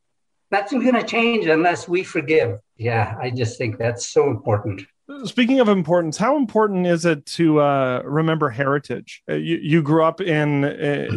Nothing's 0.49 0.83
going 0.83 0.95
to 0.95 1.03
change 1.03 1.45
unless 1.45 1.87
we 1.87 2.03
forgive. 2.03 2.59
Yeah, 2.77 3.15
I 3.19 3.31
just 3.31 3.57
think 3.57 3.77
that's 3.77 4.07
so 4.07 4.29
important. 4.29 4.83
Speaking 5.23 5.61
of 5.61 5.69
importance, 5.69 6.17
how 6.17 6.35
important 6.35 6.85
is 6.85 7.05
it 7.05 7.25
to 7.27 7.61
uh, 7.61 8.01
remember 8.03 8.49
heritage? 8.49 9.23
Uh, 9.29 9.35
you, 9.35 9.57
you, 9.57 9.81
grew 9.81 10.03
up 10.03 10.19
in 10.19 10.65
uh, 10.65 11.07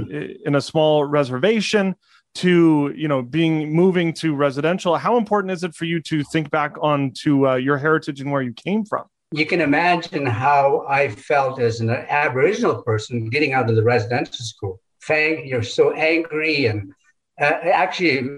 in 0.44 0.54
a 0.54 0.60
small 0.60 1.04
reservation 1.04 1.96
to 2.36 2.94
you 2.96 3.08
know 3.08 3.20
being 3.20 3.72
moving 3.74 4.12
to 4.14 4.36
residential. 4.36 4.96
How 4.96 5.16
important 5.16 5.50
is 5.50 5.64
it 5.64 5.74
for 5.74 5.86
you 5.86 6.00
to 6.02 6.22
think 6.22 6.50
back 6.50 6.76
on 6.80 7.12
to 7.22 7.48
uh, 7.48 7.54
your 7.56 7.78
heritage 7.78 8.20
and 8.20 8.30
where 8.30 8.42
you 8.42 8.52
came 8.52 8.84
from? 8.84 9.06
You 9.32 9.44
can 9.44 9.60
imagine 9.60 10.24
how 10.24 10.86
I 10.88 11.08
felt 11.08 11.60
as 11.60 11.80
an 11.80 11.90
Aboriginal 11.90 12.82
person 12.82 13.28
getting 13.28 13.54
out 13.54 13.68
of 13.68 13.74
the 13.74 13.82
residential 13.82 14.44
school. 14.44 14.80
Fang, 15.00 15.44
you're 15.46 15.64
so 15.64 15.92
angry 15.92 16.66
and 16.66 16.92
uh, 17.40 17.58
actually, 17.72 18.28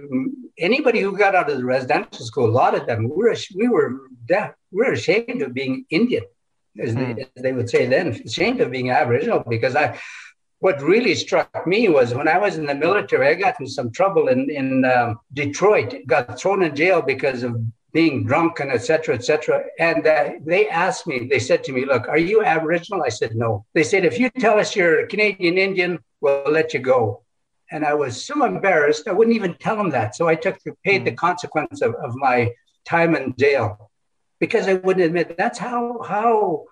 anybody 0.58 1.00
who 1.00 1.16
got 1.16 1.34
out 1.34 1.50
of 1.50 1.58
the 1.58 1.64
residential 1.64 2.24
school, 2.24 2.48
a 2.48 2.52
lot 2.52 2.74
of 2.74 2.86
them, 2.86 3.08
we 3.08 3.24
were, 3.24 3.36
we 3.56 3.68
were 3.68 4.02
deaf. 4.26 4.54
We 4.72 4.85
were 4.87 4.92
ashamed 4.92 5.42
of 5.42 5.54
being 5.54 5.85
Indian, 5.90 6.24
as, 6.82 6.94
mm. 6.94 6.96
they, 6.96 7.12
hmm. 7.12 7.28
as, 7.37 7.42
they, 7.42 7.52
would 7.52 7.70
say 7.70 7.87
then, 7.87 8.08
ashamed 8.08 8.61
of 8.61 8.70
being 8.70 8.90
Aboriginal. 8.90 9.44
Because 9.46 9.76
I, 9.76 9.98
what 10.62 10.80
really 10.80 11.14
struck 11.14 11.66
me 11.66 11.88
was 11.88 12.14
when 12.14 12.28
I 12.28 12.38
was 12.38 12.56
in 12.56 12.66
the 12.66 12.74
military, 12.74 13.28
I 13.28 13.35
got 13.35 13.61
in 13.61 13.66
some 13.66 13.90
trouble 13.90 14.28
in 14.28 14.48
in 14.48 14.85
um, 14.85 15.18
Detroit, 15.32 15.94
got 16.06 16.38
thrown 16.38 16.62
in 16.62 16.74
jail 16.76 17.02
because 17.02 17.42
of 17.42 17.56
being 17.92 18.24
drunk 18.24 18.61
and 18.61 18.70
etc. 18.70 19.16
etc. 19.16 19.64
And 19.78 20.06
uh, 20.06 20.30
they 20.44 20.68
asked 20.68 21.06
me, 21.06 21.26
they 21.28 21.38
said 21.38 21.64
to 21.64 21.72
me, 21.72 21.85
"Look, 21.85 22.08
are 22.08 22.18
you 22.30 22.44
Aboriginal?" 22.44 23.02
I 23.04 23.11
said, 23.11 23.35
"No." 23.35 23.66
They 23.74 23.82
said, 23.82 24.04
"If 24.04 24.18
you 24.18 24.30
tell 24.30 24.58
us 24.58 24.76
you're 24.76 25.00
a 25.00 25.06
Canadian 25.06 25.58
Indian, 25.58 25.98
we'll 26.20 26.50
let 26.50 26.72
you 26.72 26.80
go." 26.80 27.22
And 27.72 27.85
I 27.85 27.94
was 27.94 28.24
so 28.24 28.44
embarrassed, 28.44 29.08
I 29.08 29.12
wouldn't 29.12 29.35
even 29.35 29.54
tell 29.54 29.76
them 29.76 29.90
that. 29.90 30.14
So 30.14 30.28
I 30.28 30.35
took 30.35 30.58
paid 30.85 31.04
the 31.04 31.12
mm. 31.12 31.16
consequence 31.16 31.80
of, 31.80 31.94
of 31.94 32.14
my 32.14 32.52
time 32.85 33.16
in 33.16 33.35
jail 33.38 33.90
because 34.42 34.66
I 34.66 34.74
wouldn't 34.74 35.07
admit 35.07 35.37
that's 35.38 35.61
how 35.61 36.02
how 36.02 36.64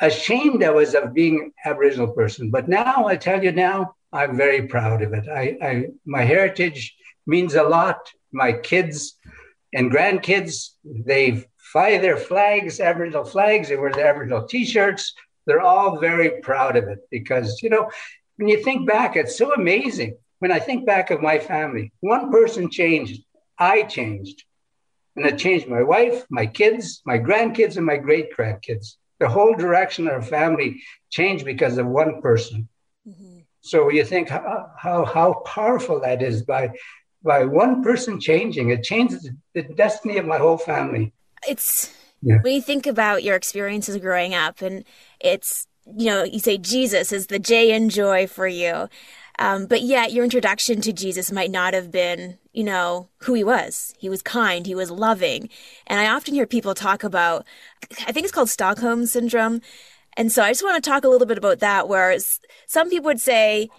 ashamed 0.00 0.64
I 0.64 0.70
was 0.70 0.94
of 0.94 1.12
being 1.12 1.34
an 1.38 1.52
Aboriginal 1.70 2.08
person. 2.20 2.50
But 2.50 2.66
now 2.66 3.06
I 3.06 3.16
tell 3.16 3.44
you 3.44 3.52
now, 3.52 3.94
I'm 4.10 4.38
very 4.38 4.66
proud 4.74 5.02
of 5.02 5.12
it. 5.12 5.26
I, 5.28 5.44
I 5.68 5.70
my 6.06 6.22
heritage 6.22 6.96
means 7.26 7.56
a 7.56 7.62
lot. 7.62 8.00
My 8.32 8.52
kids 8.70 9.18
and 9.74 9.92
grandkids, 9.92 10.54
they 10.82 11.44
fly 11.72 11.98
their 11.98 12.16
flags, 12.16 12.80
Aboriginal 12.80 13.26
flags, 13.26 13.68
they 13.68 13.76
wear 13.76 13.92
their 13.92 14.08
Aboriginal 14.08 14.46
t-shirts. 14.46 15.12
They're 15.46 15.68
all 15.72 16.00
very 16.00 16.40
proud 16.40 16.74
of 16.76 16.84
it 16.84 17.00
because, 17.10 17.60
you 17.62 17.68
know, 17.68 17.90
when 18.36 18.48
you 18.48 18.64
think 18.64 18.88
back, 18.88 19.14
it's 19.14 19.36
so 19.36 19.52
amazing 19.52 20.16
when 20.38 20.50
I 20.50 20.58
think 20.58 20.86
back 20.86 21.10
of 21.10 21.20
my 21.20 21.38
family, 21.38 21.92
one 22.00 22.30
person 22.32 22.70
changed, 22.70 23.22
I 23.58 23.82
changed. 23.82 24.44
And 25.16 25.26
it 25.26 25.38
changed 25.38 25.68
my 25.68 25.82
wife, 25.82 26.24
my 26.28 26.46
kids, 26.46 27.02
my 27.06 27.18
grandkids, 27.18 27.76
and 27.76 27.86
my 27.86 27.96
great 27.96 28.36
grandkids. 28.36 28.96
The 29.20 29.28
whole 29.28 29.54
direction 29.54 30.08
of 30.08 30.14
our 30.14 30.22
family 30.22 30.82
changed 31.10 31.44
because 31.44 31.78
of 31.78 31.86
one 31.86 32.20
person. 32.20 32.68
Mm-hmm. 33.08 33.40
So 33.60 33.90
you 33.90 34.04
think 34.04 34.28
how, 34.28 34.70
how, 34.76 35.04
how 35.04 35.32
powerful 35.46 36.00
that 36.00 36.22
is 36.22 36.42
by 36.42 36.72
by 37.24 37.44
one 37.44 37.82
person 37.82 38.20
changing. 38.20 38.68
It 38.68 38.84
changes 38.84 39.28
the 39.54 39.62
destiny 39.62 40.18
of 40.18 40.26
my 40.26 40.38
whole 40.38 40.58
family. 40.58 41.12
It's 41.48 41.92
yeah. 42.22 42.38
when 42.42 42.52
you 42.54 42.62
think 42.62 42.86
about 42.86 43.24
your 43.24 43.34
experiences 43.34 43.96
growing 43.96 44.34
up, 44.34 44.60
and 44.60 44.84
it's 45.18 45.66
you 45.96 46.06
know 46.06 46.22
you 46.22 46.38
say 46.38 46.58
Jesus 46.58 47.10
is 47.10 47.26
the 47.26 47.38
J 47.38 47.72
and 47.72 47.90
joy 47.90 48.26
for 48.26 48.46
you. 48.46 48.88
Um, 49.38 49.66
but 49.66 49.82
yet, 49.82 50.12
your 50.12 50.24
introduction 50.24 50.80
to 50.82 50.92
Jesus 50.92 51.32
might 51.32 51.50
not 51.50 51.74
have 51.74 51.90
been, 51.90 52.38
you 52.52 52.62
know, 52.62 53.08
who 53.18 53.34
he 53.34 53.42
was. 53.42 53.94
He 53.98 54.08
was 54.08 54.22
kind, 54.22 54.66
he 54.66 54.74
was 54.74 54.90
loving. 54.90 55.48
And 55.86 56.00
I 56.00 56.06
often 56.06 56.34
hear 56.34 56.46
people 56.46 56.74
talk 56.74 57.02
about, 57.02 57.44
I 58.06 58.12
think 58.12 58.24
it's 58.24 58.32
called 58.32 58.48
Stockholm 58.48 59.06
Syndrome. 59.06 59.60
And 60.16 60.30
so 60.30 60.42
I 60.42 60.50
just 60.50 60.62
want 60.62 60.82
to 60.82 60.88
talk 60.88 61.04
a 61.04 61.08
little 61.08 61.26
bit 61.26 61.38
about 61.38 61.58
that, 61.58 61.88
where 61.88 62.16
some 62.66 62.90
people 62.90 63.06
would 63.06 63.20
say, 63.20 63.70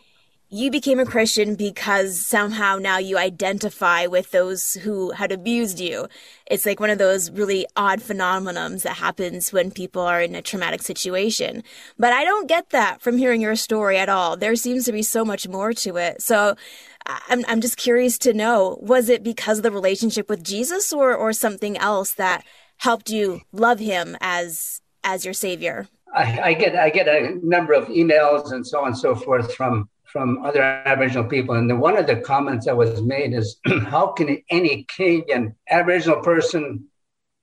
you 0.56 0.72
became 0.72 1.02
a 1.02 1.06
Christian 1.06 1.56
because 1.56 2.26
somehow 2.26 2.78
now 2.78 2.98
you 2.98 3.18
identify 3.18 4.06
with 4.06 4.32
those 4.32 4.76
who 4.76 5.12
had 5.12 5.34
abused 5.34 5.82
you. 5.82 6.08
It's 6.46 6.66
like 6.66 6.80
one 6.80 6.90
of 6.90 6.98
those 6.98 7.30
really 7.30 7.68
odd 7.76 8.00
phenomenons 8.00 8.84
that 8.84 8.96
happens 8.96 9.52
when 9.52 9.70
people 9.70 10.02
are 10.02 10.22
in 10.22 10.34
a 10.34 10.42
traumatic 10.42 10.82
situation. 10.82 11.62
But 12.00 12.14
I 12.14 12.24
don't 12.24 12.48
get 12.48 12.70
that 12.70 13.02
from 13.02 13.18
hearing 13.18 13.42
your 13.42 13.58
story 13.58 13.98
at 13.98 14.08
all. 14.08 14.38
There 14.38 14.56
seems 14.56 14.86
to 14.86 14.94
be 14.94 15.04
so 15.04 15.26
much 15.26 15.46
more 15.46 15.74
to 15.74 15.98
it. 15.98 16.22
So 16.22 16.56
I'm, 17.06 17.44
I'm 17.50 17.60
just 17.60 17.76
curious 17.76 18.18
to 18.20 18.34
know, 18.34 18.80
was 18.82 19.10
it 19.10 19.24
because 19.24 19.58
of 19.58 19.64
the 19.64 19.72
relationship 19.72 20.30
with 20.30 20.42
Jesus 20.42 20.94
or, 20.94 21.14
or 21.14 21.34
something 21.34 21.78
else 21.78 22.14
that 22.14 22.46
helped 22.78 23.10
you 23.10 23.42
love 23.52 23.80
him 23.80 24.16
as, 24.22 24.80
as 25.04 25.26
your 25.26 25.34
savior? 25.34 25.90
I, 26.14 26.40
I 26.42 26.54
get 26.54 26.78
I 26.78 26.90
get 26.92 27.10
a 27.10 27.38
number 27.44 27.74
of 27.74 27.90
emails 27.90 28.54
and 28.54 28.66
so 28.66 28.80
on 28.80 28.88
and 28.88 28.98
so 28.98 29.16
forth 29.16 29.54
from 29.54 29.90
from 30.16 30.46
other 30.46 30.62
Aboriginal 30.62 31.26
people. 31.26 31.56
And 31.56 31.70
the, 31.70 31.76
one 31.76 31.98
of 31.98 32.08
the 32.08 32.16
comments 32.16 32.68
that 32.68 32.78
was 32.78 33.02
made 33.02 33.34
is, 33.34 33.58
how 33.88 34.14
can 34.14 34.42
any 34.50 34.86
Canadian 34.86 35.54
Aboriginal 35.70 36.22
person 36.22 36.86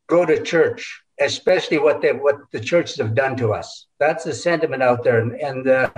go 0.07 0.25
to 0.25 0.43
church, 0.43 1.03
especially 1.21 1.77
what 1.77 2.01
they 2.01 2.13
what 2.13 2.39
the 2.51 2.61
churches 2.61 2.97
have 2.97 3.15
done 3.15 3.37
to 3.37 3.53
us? 3.53 3.89
That's 4.01 4.25
the 4.25 4.33
sentiment 4.33 4.83
out 4.83 5.05
there. 5.05 5.21
And, 5.21 5.33
and 5.33 5.69
uh, 5.69 5.91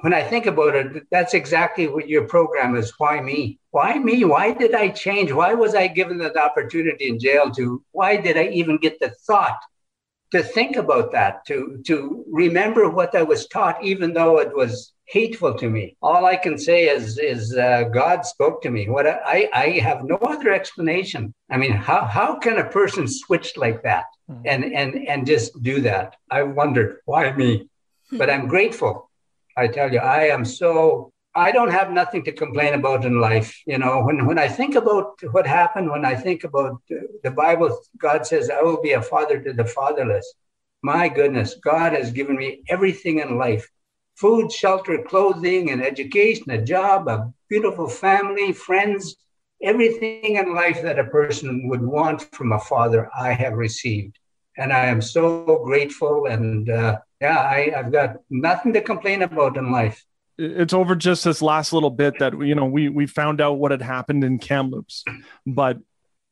when 0.00 0.12
I 0.12 0.24
think 0.24 0.46
about 0.46 0.74
it, 0.74 1.06
that's 1.12 1.32
exactly 1.32 1.86
what 1.86 2.08
your 2.08 2.26
program 2.26 2.74
is. 2.74 2.92
Why 2.98 3.20
me? 3.20 3.60
Why 3.70 3.96
me? 3.96 4.24
Why 4.24 4.52
did 4.52 4.74
I 4.74 4.88
change? 4.88 5.30
Why 5.30 5.54
was 5.54 5.76
I 5.76 5.86
given 5.86 6.18
that 6.18 6.36
opportunity 6.36 7.08
in 7.08 7.20
jail 7.20 7.52
to? 7.52 7.84
Why 7.92 8.16
did 8.16 8.36
I 8.36 8.48
even 8.48 8.78
get 8.78 8.98
the 8.98 9.10
thought 9.28 9.60
to 10.32 10.42
think 10.42 10.74
about 10.74 11.12
that? 11.12 11.46
To 11.46 11.80
to 11.86 12.24
remember 12.28 12.90
what 12.90 13.14
I 13.14 13.22
was 13.22 13.46
taught, 13.46 13.84
even 13.84 14.12
though 14.12 14.40
it 14.40 14.52
was 14.52 14.92
hateful 15.06 15.54
to 15.54 15.70
me. 15.70 15.96
All 16.02 16.26
I 16.26 16.36
can 16.36 16.58
say 16.58 16.88
is 16.88 17.18
is 17.18 17.56
uh, 17.56 17.84
God 17.84 18.26
spoke 18.26 18.60
to 18.62 18.70
me. 18.70 18.88
What 18.88 19.06
I 19.06 19.48
I 19.52 19.68
have 19.78 20.04
no 20.04 20.16
other 20.16 20.52
explanation. 20.52 21.32
I 21.50 21.56
mean, 21.56 21.72
how 21.72 22.04
how 22.04 22.38
can 22.38 22.58
a 22.58 22.68
person 22.68 23.08
switch 23.08 23.56
like 23.56 23.82
that 23.84 24.06
mm. 24.30 24.42
and 24.44 24.64
and 24.64 25.08
and 25.08 25.26
just 25.26 25.62
do 25.62 25.80
that? 25.82 26.16
I 26.30 26.42
wondered 26.42 26.98
why 27.04 27.32
me, 27.32 27.68
hmm. 28.10 28.18
but 28.18 28.30
I'm 28.30 28.48
grateful. 28.48 29.10
I 29.56 29.68
tell 29.68 29.92
you, 29.92 30.00
I 30.00 30.24
am 30.36 30.44
so. 30.44 31.12
I 31.34 31.52
don't 31.52 31.70
have 31.70 31.92
nothing 31.92 32.24
to 32.24 32.32
complain 32.32 32.72
about 32.72 33.04
in 33.04 33.20
life. 33.20 33.60
You 33.66 33.76
know, 33.76 34.02
when, 34.02 34.24
when 34.24 34.38
I 34.38 34.48
think 34.48 34.74
about 34.74 35.20
what 35.32 35.46
happened, 35.46 35.90
when 35.90 36.06
I 36.06 36.14
think 36.14 36.44
about 36.44 36.80
the 36.88 37.30
Bible, 37.30 37.78
God 37.98 38.26
says, 38.26 38.48
I 38.48 38.62
will 38.62 38.80
be 38.80 38.92
a 38.92 39.02
father 39.02 39.38
to 39.42 39.52
the 39.52 39.66
fatherless. 39.66 40.26
My 40.82 41.10
goodness, 41.10 41.56
God 41.62 41.92
has 41.92 42.10
given 42.10 42.36
me 42.36 42.62
everything 42.70 43.18
in 43.18 43.36
life 43.36 43.68
food, 44.16 44.50
shelter, 44.50 45.02
clothing, 45.02 45.70
and 45.70 45.82
education, 45.82 46.50
a 46.50 46.62
job, 46.62 47.08
a 47.08 47.32
beautiful 47.48 47.88
family, 47.88 48.52
friends, 48.52 49.16
everything 49.62 50.36
in 50.36 50.54
life 50.54 50.82
that 50.82 50.98
a 50.98 51.04
person 51.04 51.68
would 51.68 51.82
want 51.82 52.22
from 52.34 52.52
a 52.52 52.58
father, 52.58 53.10
I 53.16 53.32
have 53.32 53.54
received. 53.54 54.18
And 54.58 54.72
I 54.72 54.86
am 54.86 55.02
so 55.02 55.62
grateful. 55.64 56.26
And 56.26 56.68
uh, 56.70 56.98
yeah, 57.20 57.38
I, 57.38 57.72
I've 57.76 57.92
got 57.92 58.16
nothing 58.30 58.72
to 58.72 58.80
complain 58.80 59.22
about 59.22 59.56
in 59.56 59.70
life 59.70 60.04
it's 60.38 60.74
over 60.74 60.94
just 60.94 61.24
this 61.24 61.40
last 61.40 61.72
little 61.72 61.90
bit 61.90 62.18
that 62.18 62.38
you 62.40 62.54
know 62.54 62.66
we 62.66 62.88
we 62.88 63.06
found 63.06 63.40
out 63.40 63.54
what 63.54 63.70
had 63.70 63.82
happened 63.82 64.22
in 64.22 64.38
Kamloops, 64.38 65.04
but 65.46 65.78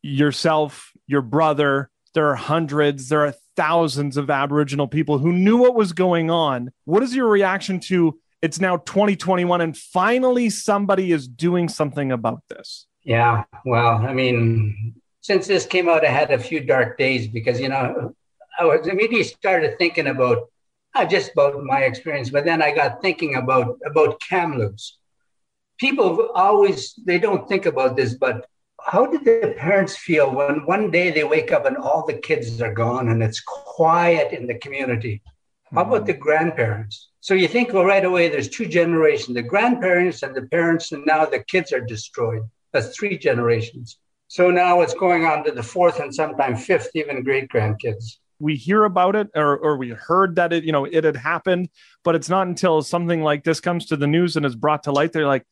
yourself, 0.03 0.93
your 1.07 1.23
brother, 1.23 1.91
there 2.15 2.29
are 2.29 2.37
hundreds, 2.37 3.09
there 3.09 3.27
are 3.27 3.35
thousands 3.57 4.17
of 4.17 4.31
Aboriginal 4.31 4.89
people 4.89 5.19
who 5.19 5.33
knew 5.33 5.57
what 5.57 5.75
was 5.75 5.93
going 5.93 6.31
on. 6.31 6.71
What 6.85 7.03
is 7.03 7.15
your 7.15 7.29
reaction 7.29 7.81
to 7.81 8.19
it's 8.43 8.61
now 8.61 8.77
2021 8.77 9.61
and 9.61 9.77
finally 9.77 10.51
somebody 10.51 11.13
is 11.13 11.27
doing 11.27 11.69
something 11.69 12.13
about 12.13 12.43
this? 12.49 12.87
Yeah, 13.03 13.45
well, 13.65 13.97
I 13.97 14.13
mean, 14.13 14.95
since 15.21 15.47
this 15.47 15.67
came 15.67 15.89
out, 15.89 16.05
I 16.05 16.11
had 16.11 16.31
a 16.31 16.39
few 16.39 16.61
dark 16.61 16.99
days 16.99 17.27
because, 17.27 17.61
you 17.61 17.69
know, 17.69 18.15
I 18.59 18.65
was 18.65 18.87
immediately 18.87 19.25
started 19.25 19.79
thinking 19.79 20.07
about 20.07 20.51
not 20.95 21.11
just 21.11 21.33
about 21.33 21.63
my 21.65 21.81
experience, 21.81 22.31
but 22.31 22.45
then 22.45 22.63
I 22.63 22.73
got 22.75 23.03
thinking 23.03 23.35
about 23.35 23.79
about 23.85 24.21
Kamloops. 24.21 24.99
People 25.79 26.31
always 26.35 26.95
they 27.05 27.19
don't 27.19 27.49
think 27.49 27.67
about 27.67 27.97
this, 27.97 28.15
but 28.15 28.47
how 28.85 29.07
did 29.07 29.25
the 29.25 29.55
parents 29.57 29.97
feel 29.97 30.31
when 30.31 30.67
one 30.67 30.91
day 30.91 31.11
they 31.11 31.25
wake 31.25 31.53
up 31.53 31.65
and 31.65 31.77
all 31.77 32.05
the 32.07 32.15
kids 32.19 32.61
are 32.61 32.73
gone 32.73 33.09
and 33.09 33.23
it's 33.23 33.41
quiet 33.41 34.33
in 34.33 34.47
the 34.47 34.59
community? 34.59 35.23
How 35.73 35.83
about 35.83 36.01
hmm. 36.01 36.07
the 36.07 36.15
grandparents? 36.15 37.09
So 37.21 37.33
you 37.35 37.49
think, 37.49 37.73
well, 37.73 37.85
right 37.85 38.05
away, 38.05 38.29
there's 38.29 38.49
two 38.49 38.67
generations 38.67 39.35
the 39.35 39.43
grandparents 39.43 40.23
and 40.23 40.35
the 40.35 40.43
parents, 40.43 40.93
and 40.93 41.05
now 41.07 41.25
the 41.25 41.43
kids 41.45 41.73
are 41.73 41.81
destroyed. 41.81 42.43
That's 42.73 42.95
three 42.95 43.17
generations. 43.17 43.99
So 44.29 44.51
now 44.51 44.83
it's 44.83 44.95
going 44.95 45.25
on 45.25 45.45
to 45.45 45.53
the 45.53 45.63
fourth 45.63 46.01
and 46.01 46.15
sometimes 46.15 46.67
fifth, 46.67 46.91
even 46.95 47.23
great 47.23 47.49
grandkids. 47.49 48.19
We 48.41 48.57
hear 48.57 48.85
about 48.85 49.17
it 49.17 49.29
or, 49.35 49.57
or 49.57 49.77
we 49.77 49.91
heard 49.91 50.37
that 50.37 50.53
it, 50.53 50.65
you 50.65 50.73
know, 50.73 50.85
it 50.85 51.05
had 51.05 51.17
happened, 51.17 51.69
but 52.03 52.15
it's 52.15 52.29
not 52.29 52.49
until 52.49 52.83
something 52.83 53.23
like 53.23 53.45
this 53.45 53.61
comes 53.61 53.87
to 53.87 53.97
the 53.97 54.09
news 54.09 54.37
and 54.37 54.45
is 54.45 54.57
brought 54.57 54.83
to 54.83 54.93
light, 54.93 55.13
they're 55.13 55.27
like, 55.27 55.47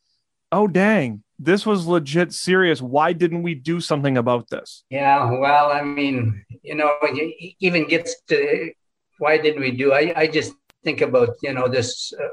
oh, 0.51 0.67
dang, 0.67 1.22
this 1.39 1.65
was 1.65 1.87
legit 1.87 2.33
serious. 2.33 2.81
Why 2.81 3.13
didn't 3.13 3.43
we 3.43 3.55
do 3.55 3.81
something 3.81 4.17
about 4.17 4.49
this? 4.49 4.83
Yeah, 4.89 5.31
well, 5.31 5.71
I 5.71 5.81
mean, 5.83 6.43
you 6.61 6.75
know, 6.75 6.95
it 7.01 7.55
even 7.59 7.87
gets 7.87 8.21
to 8.27 8.71
why 9.19 9.37
didn't 9.37 9.61
we 9.61 9.71
do? 9.71 9.93
I, 9.93 10.13
I 10.15 10.27
just 10.27 10.53
think 10.83 11.01
about 11.01 11.29
you 11.41 11.53
know 11.53 11.67
this 11.67 12.13
uh, 12.19 12.27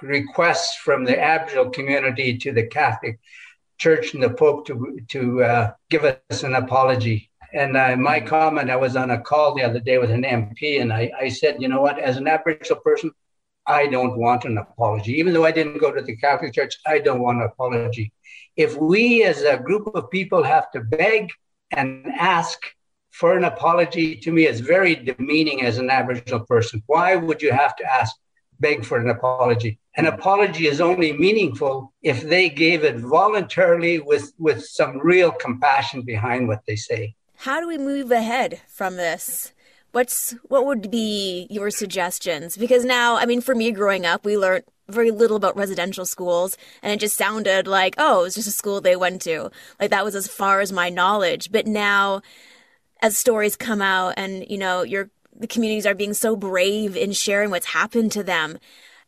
request 0.00 0.78
from 0.80 1.04
the 1.04 1.20
Aboriginal 1.20 1.70
community 1.70 2.36
to 2.38 2.52
the 2.52 2.66
Catholic 2.66 3.18
Church 3.78 4.14
and 4.14 4.22
the 4.22 4.30
Pope 4.30 4.66
to 4.66 4.98
to 5.08 5.42
uh, 5.42 5.72
give 5.90 6.04
us 6.04 6.42
an 6.42 6.54
apology. 6.54 7.30
And 7.54 7.76
uh, 7.76 7.96
my 7.96 8.18
comment, 8.18 8.70
I 8.70 8.76
was 8.76 8.96
on 8.96 9.10
a 9.10 9.20
call 9.20 9.54
the 9.54 9.62
other 9.62 9.80
day 9.80 9.98
with 9.98 10.10
an 10.10 10.22
MP, 10.22 10.80
and 10.80 10.90
I, 10.90 11.12
I 11.20 11.28
said, 11.28 11.60
you 11.60 11.68
know 11.68 11.82
what, 11.82 11.98
as 11.98 12.16
an 12.16 12.26
Aboriginal 12.26 12.80
person, 12.80 13.10
I 13.66 13.88
don't 13.88 14.16
want 14.16 14.46
an 14.46 14.56
apology. 14.56 15.12
Even 15.18 15.34
though 15.34 15.44
I 15.44 15.52
didn't 15.52 15.78
go 15.78 15.92
to 15.92 16.00
the 16.00 16.16
Catholic 16.16 16.54
Church, 16.54 16.78
I 16.86 16.98
don't 16.98 17.20
want 17.20 17.38
an 17.38 17.44
apology 17.44 18.10
if 18.56 18.76
we 18.76 19.24
as 19.24 19.42
a 19.42 19.58
group 19.58 19.88
of 19.94 20.10
people 20.10 20.42
have 20.42 20.70
to 20.72 20.80
beg 20.80 21.30
and 21.70 22.06
ask 22.18 22.58
for 23.10 23.36
an 23.36 23.44
apology, 23.44 24.16
to 24.16 24.32
me, 24.32 24.46
is 24.46 24.60
very 24.60 24.94
demeaning 24.94 25.62
as 25.62 25.78
an 25.78 25.90
Aboriginal 25.90 26.40
person. 26.40 26.82
Why 26.86 27.14
would 27.16 27.42
you 27.42 27.52
have 27.52 27.76
to 27.76 27.84
ask, 27.84 28.16
beg 28.60 28.84
for 28.84 28.98
an 28.98 29.10
apology? 29.10 29.78
An 29.96 30.06
apology 30.06 30.66
is 30.66 30.80
only 30.80 31.12
meaningful 31.12 31.92
if 32.02 32.22
they 32.22 32.48
gave 32.48 32.84
it 32.84 32.96
voluntarily 32.96 33.98
with, 33.98 34.32
with 34.38 34.64
some 34.64 34.98
real 34.98 35.30
compassion 35.30 36.02
behind 36.02 36.48
what 36.48 36.62
they 36.66 36.76
say. 36.76 37.14
How 37.36 37.60
do 37.60 37.68
we 37.68 37.76
move 37.76 38.10
ahead 38.10 38.60
from 38.68 38.96
this? 38.96 39.52
What's 39.92 40.32
what 40.44 40.66
would 40.66 40.90
be 40.90 41.46
your 41.50 41.70
suggestions? 41.70 42.56
Because 42.56 42.84
now, 42.84 43.16
I 43.16 43.26
mean, 43.26 43.40
for 43.40 43.54
me 43.54 43.70
growing 43.70 44.06
up, 44.06 44.24
we 44.24 44.36
learned 44.36 44.64
very 44.88 45.10
little 45.10 45.36
about 45.36 45.56
residential 45.56 46.04
schools 46.04 46.56
and 46.82 46.92
it 46.92 47.00
just 47.00 47.16
sounded 47.16 47.66
like 47.66 47.94
oh 47.98 48.20
it 48.20 48.24
was 48.24 48.34
just 48.34 48.48
a 48.48 48.52
school 48.52 48.80
they 48.80 48.96
went 48.96 49.22
to 49.22 49.50
like 49.80 49.90
that 49.90 50.04
was 50.04 50.14
as 50.14 50.26
far 50.28 50.60
as 50.60 50.72
my 50.72 50.90
knowledge 50.90 51.50
but 51.52 51.66
now 51.66 52.20
as 53.00 53.16
stories 53.16 53.56
come 53.56 53.80
out 53.80 54.14
and 54.16 54.44
you 54.50 54.58
know 54.58 54.82
your 54.82 55.08
the 55.34 55.46
communities 55.46 55.86
are 55.86 55.94
being 55.94 56.12
so 56.12 56.36
brave 56.36 56.96
in 56.96 57.12
sharing 57.12 57.50
what's 57.50 57.66
happened 57.66 58.12
to 58.12 58.22
them 58.22 58.58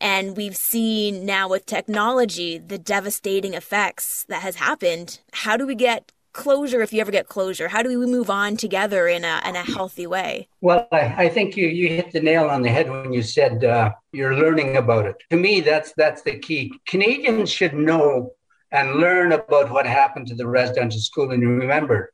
and 0.01 0.37
we've 0.37 0.57
seen 0.57 1.27
now 1.27 1.49
with 1.49 1.66
technology 1.66 2.57
the 2.57 2.79
devastating 2.79 3.53
effects 3.55 4.25
that 4.29 4.42
has 4.42 4.57
happened 4.57 5.20
how 5.33 5.57
do 5.57 5.66
we 5.66 5.75
get 5.75 6.12
closure 6.35 6.83
if 6.83 6.92
you 6.92 7.01
ever 7.01 7.11
get 7.11 7.29
closure? 7.29 7.68
How 7.68 7.83
do 7.83 7.88
we 7.88 7.97
move 8.05 8.29
on 8.29 8.59
together 8.59 9.09
in 9.09 9.25
a 9.25 9.40
in 9.47 9.57
a 9.57 9.62
healthy 9.62 10.07
way? 10.07 10.49
Well, 10.61 10.87
I, 10.92 11.25
I 11.25 11.29
think 11.31 11.57
you 11.57 11.66
you 11.68 11.88
hit 11.88 12.12
the 12.12 12.20
nail 12.20 12.51
on 12.51 12.61
the 12.61 12.68
head 12.68 12.90
when 12.90 13.12
you 13.12 13.23
said 13.23 13.64
uh, 13.64 13.92
you're 14.12 14.37
learning 14.37 14.77
about 14.77 15.07
it. 15.07 15.16
To 15.31 15.37
me, 15.38 15.61
that's 15.62 15.94
that's 15.97 16.20
the 16.23 16.38
key. 16.38 16.73
Canadians 16.87 17.51
should 17.51 17.73
know 17.73 18.33
and 18.70 18.97
learn 18.97 19.33
about 19.33 19.70
what 19.70 19.87
happened 19.87 20.27
to 20.27 20.35
the 20.35 20.47
residential 20.47 21.01
school 21.01 21.31
and 21.31 21.42
remember. 21.42 22.12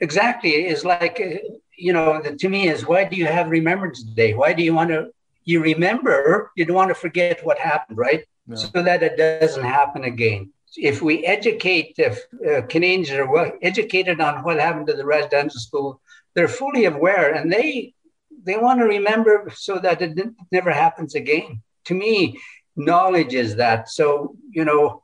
Exactly, 0.00 0.66
is 0.66 0.84
like 0.84 1.20
uh, 1.20 1.38
you 1.76 1.92
know 1.92 2.20
to 2.20 2.48
me 2.48 2.68
is 2.68 2.86
why 2.86 3.04
do 3.04 3.16
you 3.16 3.26
have 3.26 3.50
Remembrance 3.50 4.02
Day? 4.02 4.34
Why 4.34 4.52
do 4.52 4.62
you 4.64 4.74
want 4.74 4.90
to 4.90 5.10
you 5.44 5.62
remember? 5.62 6.50
You 6.56 6.64
don't 6.64 6.76
want 6.76 6.90
to 6.90 6.94
forget 6.94 7.44
what 7.44 7.58
happened, 7.58 7.98
right? 7.98 8.24
No. 8.46 8.56
So 8.56 8.82
that 8.82 9.02
it 9.02 9.16
doesn't 9.16 9.64
happen 9.64 10.04
again 10.04 10.52
if 10.78 11.02
we 11.02 11.24
educate 11.24 11.94
if 11.98 12.26
uh, 12.48 12.62
Canadians 12.66 13.10
are 13.10 13.30
well 13.30 13.52
educated 13.62 14.20
on 14.20 14.44
what 14.44 14.60
happened 14.60 14.86
to 14.86 14.94
the 14.94 15.04
residential 15.04 15.60
school, 15.60 16.00
they're 16.34 16.48
fully 16.48 16.84
aware 16.84 17.34
and 17.34 17.52
they 17.52 17.94
they 18.44 18.56
want 18.56 18.78
to 18.80 18.86
remember 18.86 19.50
so 19.54 19.78
that 19.78 20.00
it 20.00 20.16
never 20.52 20.70
happens 20.70 21.14
again. 21.14 21.60
To 21.86 21.94
me, 21.94 22.38
knowledge 22.76 23.34
is 23.34 23.56
that. 23.56 23.88
So 23.88 24.36
you 24.50 24.64
know, 24.64 25.02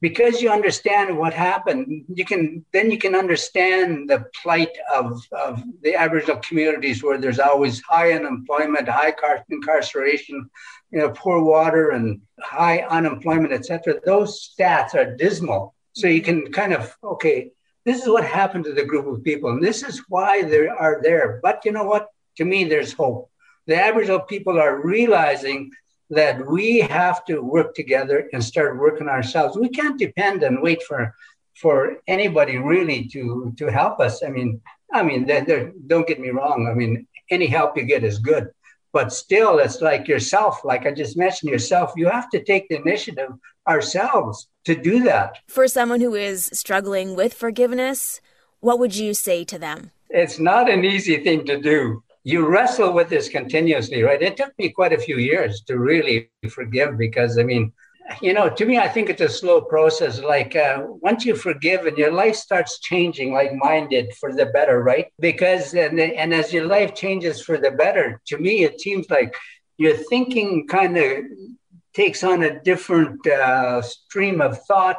because 0.00 0.40
you 0.40 0.50
understand 0.50 1.18
what 1.18 1.34
happened, 1.34 2.04
you 2.14 2.24
can 2.24 2.64
then 2.72 2.90
you 2.90 2.98
can 2.98 3.14
understand 3.14 4.08
the 4.08 4.24
plight 4.42 4.74
of, 4.94 5.20
of 5.32 5.62
the 5.82 5.94
Aboriginal 5.94 6.40
communities 6.40 7.02
where 7.02 7.18
there's 7.18 7.40
always 7.40 7.82
high 7.82 8.12
unemployment, 8.12 8.88
high 8.88 9.12
car- 9.12 9.44
incarceration, 9.50 10.48
you 10.90 10.98
know, 10.98 11.10
poor 11.10 11.40
water 11.42 11.90
and 11.90 12.20
high 12.40 12.78
unemployment, 12.78 13.52
etc. 13.52 14.00
Those 14.04 14.54
stats 14.54 14.94
are 14.94 15.16
dismal. 15.16 15.74
So 15.92 16.06
you 16.06 16.22
can 16.22 16.52
kind 16.52 16.72
of 16.72 16.96
okay, 17.02 17.50
this 17.84 18.02
is 18.02 18.08
what 18.08 18.24
happened 18.24 18.64
to 18.64 18.72
the 18.72 18.84
group 18.84 19.06
of 19.06 19.24
people, 19.24 19.50
and 19.50 19.62
this 19.62 19.82
is 19.82 20.02
why 20.08 20.42
they 20.42 20.68
are 20.68 21.00
there. 21.02 21.40
But 21.42 21.64
you 21.64 21.72
know 21.72 21.84
what? 21.84 22.08
To 22.36 22.44
me, 22.44 22.64
there's 22.64 22.92
hope. 22.92 23.30
The 23.66 23.82
Aboriginal 23.82 24.20
people 24.20 24.58
are 24.58 24.80
realizing 24.80 25.70
that 26.10 26.44
we 26.46 26.80
have 26.80 27.24
to 27.26 27.40
work 27.40 27.74
together 27.74 28.28
and 28.32 28.42
start 28.42 28.78
working 28.78 29.08
ourselves. 29.08 29.56
We 29.56 29.68
can't 29.68 29.98
depend 29.98 30.42
and 30.42 30.62
wait 30.62 30.82
for 30.82 31.14
for 31.54 31.98
anybody 32.06 32.56
really 32.58 33.06
to 33.08 33.54
to 33.58 33.66
help 33.66 34.00
us. 34.00 34.22
I 34.24 34.28
mean, 34.28 34.60
I 34.92 35.02
mean, 35.02 35.26
they're, 35.26 35.44
they're, 35.44 35.72
don't 35.86 36.06
get 36.06 36.20
me 36.20 36.30
wrong. 36.30 36.68
I 36.70 36.74
mean, 36.74 37.06
any 37.30 37.46
help 37.46 37.76
you 37.76 37.84
get 37.84 38.04
is 38.04 38.18
good, 38.18 38.50
but 38.92 39.12
still, 39.12 39.58
it's 39.58 39.80
like 39.80 40.08
yourself. 40.08 40.64
Like 40.64 40.86
I 40.86 40.92
just 40.92 41.16
mentioned, 41.16 41.50
yourself. 41.50 41.92
You 41.96 42.08
have 42.08 42.30
to 42.30 42.42
take 42.42 42.68
the 42.68 42.76
initiative 42.76 43.30
ourselves 43.66 44.48
to 44.64 44.74
do 44.74 45.02
that. 45.04 45.38
For 45.48 45.68
someone 45.68 46.00
who 46.00 46.14
is 46.14 46.50
struggling 46.52 47.14
with 47.14 47.34
forgiveness, 47.34 48.20
what 48.60 48.78
would 48.78 48.96
you 48.96 49.14
say 49.14 49.44
to 49.44 49.58
them? 49.58 49.90
It's 50.08 50.38
not 50.38 50.68
an 50.68 50.84
easy 50.84 51.22
thing 51.22 51.44
to 51.46 51.60
do 51.60 52.02
you 52.22 52.46
wrestle 52.46 52.92
with 52.92 53.08
this 53.08 53.28
continuously, 53.28 54.02
right? 54.02 54.20
It 54.20 54.36
took 54.36 54.56
me 54.58 54.68
quite 54.68 54.92
a 54.92 54.98
few 54.98 55.16
years 55.16 55.62
to 55.62 55.78
really 55.78 56.30
forgive 56.50 56.98
because, 56.98 57.38
I 57.38 57.44
mean, 57.44 57.72
you 58.20 58.32
know, 58.32 58.48
to 58.48 58.64
me, 58.64 58.78
I 58.78 58.88
think 58.88 59.08
it's 59.08 59.20
a 59.20 59.28
slow 59.28 59.60
process. 59.60 60.20
Like 60.20 60.56
uh, 60.56 60.84
once 61.00 61.24
you 61.24 61.34
forgive 61.36 61.86
and 61.86 61.96
your 61.96 62.12
life 62.12 62.36
starts 62.36 62.80
changing, 62.80 63.32
like 63.32 63.52
mine 63.54 63.88
did, 63.88 64.12
for 64.14 64.32
the 64.32 64.46
better, 64.46 64.82
right? 64.82 65.06
Because 65.20 65.74
and 65.74 66.00
and 66.00 66.34
as 66.34 66.52
your 66.52 66.66
life 66.66 66.94
changes 66.94 67.42
for 67.42 67.58
the 67.58 67.70
better, 67.70 68.20
to 68.26 68.38
me, 68.38 68.64
it 68.64 68.80
seems 68.80 69.08
like 69.10 69.34
your 69.78 69.96
thinking 69.96 70.66
kind 70.66 70.96
of 70.96 71.24
takes 71.94 72.22
on 72.22 72.42
a 72.42 72.60
different 72.62 73.26
uh, 73.26 73.82
stream 73.82 74.40
of 74.40 74.62
thought 74.66 74.98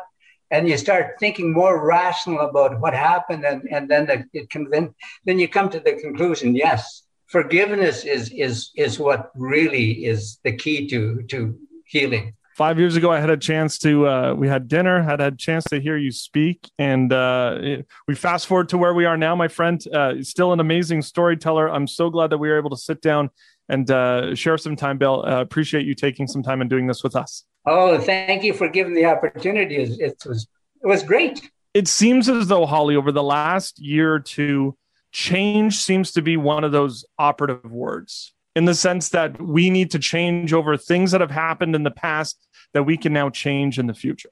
and 0.49 0.67
you 0.67 0.77
start 0.77 1.15
thinking 1.19 1.53
more 1.53 1.85
rational 1.85 2.41
about 2.41 2.79
what 2.81 2.93
happened 2.93 3.45
and, 3.45 3.61
and 3.71 3.89
then 3.89 4.05
the, 4.05 4.25
it 4.33 4.49
convince, 4.49 4.93
then 5.23 5.39
you 5.39 5.47
come 5.47 5.69
to 5.69 5.79
the 5.79 5.93
conclusion 5.93 6.53
yes 6.53 7.03
forgiveness 7.27 8.03
is 8.03 8.29
is 8.31 8.71
is 8.75 8.99
what 8.99 9.31
really 9.35 10.05
is 10.05 10.39
the 10.43 10.51
key 10.51 10.87
to 10.89 11.23
to 11.23 11.57
healing 11.85 12.33
five 12.55 12.77
years 12.77 12.95
ago 12.95 13.11
i 13.11 13.19
had 13.19 13.29
a 13.29 13.37
chance 13.37 13.77
to 13.77 14.07
uh, 14.07 14.33
we 14.33 14.47
had 14.47 14.67
dinner 14.67 15.01
had 15.01 15.21
a 15.21 15.31
chance 15.31 15.63
to 15.65 15.79
hear 15.79 15.97
you 15.97 16.11
speak. 16.11 16.69
And 16.77 17.11
uh, 17.11 17.57
it, 17.59 17.87
we 18.07 18.15
fast 18.15 18.47
forward 18.47 18.69
to 18.69 18.77
where 18.77 18.93
we 18.93 19.05
are 19.05 19.17
now 19.17 19.35
my 19.35 19.47
friend. 19.47 19.83
Uh, 19.93 20.23
still 20.23 20.53
an 20.53 20.59
amazing 20.59 21.01
storyteller. 21.01 21.69
I'm 21.69 21.87
so 21.87 22.09
glad 22.09 22.29
that 22.29 22.37
we 22.37 22.49
were 22.49 22.57
able 22.57 22.69
to 22.71 22.77
sit 22.77 23.01
down 23.01 23.29
and 23.69 23.89
uh, 23.89 24.35
share 24.35 24.57
some 24.57 24.75
time 24.75 24.97
bill. 24.97 25.23
Uh, 25.25 25.41
appreciate 25.41 25.85
you 25.85 25.95
taking 25.95 26.27
some 26.27 26.43
time 26.43 26.61
and 26.61 26.69
doing 26.69 26.87
this 26.87 27.03
with 27.03 27.15
us. 27.15 27.45
Oh 27.65 27.99
thank 27.99 28.43
you 28.43 28.53
for 28.53 28.67
giving 28.67 28.93
the 28.93 29.05
opportunity. 29.05 29.75
It, 29.75 29.99
it 29.99 30.17
was 30.25 30.47
it 30.83 30.87
was 30.87 31.03
great. 31.03 31.49
It 31.73 31.87
seems 31.87 32.27
as 32.27 32.47
though 32.47 32.65
holly 32.65 32.95
over 32.95 33.11
the 33.11 33.23
last 33.23 33.79
year 33.79 34.13
or 34.13 34.19
two 34.19 34.77
change 35.11 35.77
seems 35.77 36.11
to 36.13 36.21
be 36.21 36.37
one 36.37 36.63
of 36.63 36.71
those 36.71 37.05
operative 37.19 37.71
words 37.71 38.33
in 38.55 38.65
the 38.65 38.75
sense 38.75 39.09
that 39.09 39.41
we 39.41 39.69
need 39.69 39.91
to 39.91 39.99
change 39.99 40.53
over 40.53 40.77
things 40.77 41.11
that 41.11 41.21
have 41.21 41.31
happened 41.31 41.75
in 41.75 41.83
the 41.83 41.91
past 41.91 42.37
that 42.73 42.83
we 42.83 42.97
can 42.97 43.13
now 43.13 43.29
change 43.29 43.79
in 43.79 43.87
the 43.87 43.93
future. 43.93 44.29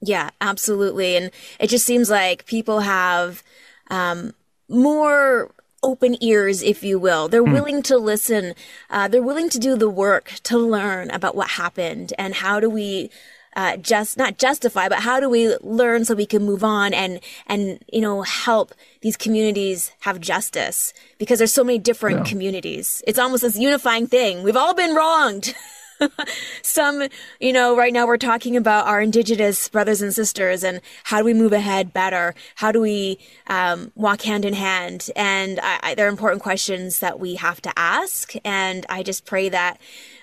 Yeah, 0.00 0.30
absolutely. 0.40 1.16
And 1.16 1.30
it 1.60 1.68
just 1.68 1.86
seems 1.86 2.10
like 2.10 2.44
people 2.46 2.80
have 2.80 3.42
um, 3.88 4.34
more 4.68 5.52
open 5.82 6.16
ears, 6.22 6.62
if 6.62 6.82
you 6.82 6.98
will. 6.98 7.28
They're 7.28 7.42
mm. 7.42 7.52
willing 7.52 7.82
to 7.84 7.98
listen. 7.98 8.54
Uh, 8.90 9.08
they're 9.08 9.22
willing 9.22 9.48
to 9.50 9.58
do 9.58 9.76
the 9.76 9.90
work 9.90 10.34
to 10.44 10.58
learn 10.58 11.10
about 11.10 11.34
what 11.34 11.50
happened 11.50 12.12
and 12.18 12.34
how 12.34 12.60
do 12.60 12.68
we 12.68 13.10
uh, 13.54 13.76
just 13.76 14.16
not 14.16 14.38
justify, 14.38 14.88
but 14.88 15.00
how 15.00 15.20
do 15.20 15.28
we 15.28 15.56
learn 15.58 16.04
so 16.04 16.14
we 16.14 16.26
can 16.26 16.44
move 16.44 16.64
on 16.64 16.94
and 16.94 17.20
and 17.46 17.84
you 17.92 18.00
know 18.00 18.22
help 18.22 18.72
these 19.02 19.16
communities 19.16 19.92
have 20.00 20.20
justice 20.20 20.92
because 21.18 21.38
there's 21.38 21.52
so 21.52 21.64
many 21.64 21.78
different 21.78 22.18
yeah. 22.18 22.24
communities. 22.24 23.02
It's 23.06 23.18
almost 23.18 23.42
this 23.42 23.58
unifying 23.58 24.06
thing. 24.06 24.42
We've 24.42 24.56
all 24.56 24.74
been 24.74 24.94
wronged. 24.94 25.54
Some, 26.62 27.08
you 27.40 27.52
know, 27.52 27.76
right 27.76 27.92
now 27.92 28.06
we're 28.06 28.16
talking 28.16 28.56
about 28.56 28.86
our 28.86 29.00
indigenous 29.00 29.68
brothers 29.68 30.02
and 30.02 30.12
sisters 30.12 30.64
and 30.64 30.80
how 31.04 31.18
do 31.18 31.24
we 31.24 31.34
move 31.34 31.52
ahead 31.52 31.92
better? 31.92 32.34
How 32.56 32.72
do 32.72 32.80
we 32.80 33.18
um, 33.46 33.92
walk 33.94 34.22
hand 34.22 34.44
in 34.44 34.54
hand? 34.54 35.10
And 35.14 35.60
I, 35.62 35.78
I, 35.82 35.94
there 35.94 36.06
are 36.06 36.10
important 36.10 36.42
questions 36.42 37.00
that 37.00 37.20
we 37.20 37.36
have 37.36 37.60
to 37.62 37.72
ask. 37.76 38.32
And 38.44 38.86
I 38.88 39.02
just 39.02 39.24
pray 39.24 39.48
that 39.50 39.78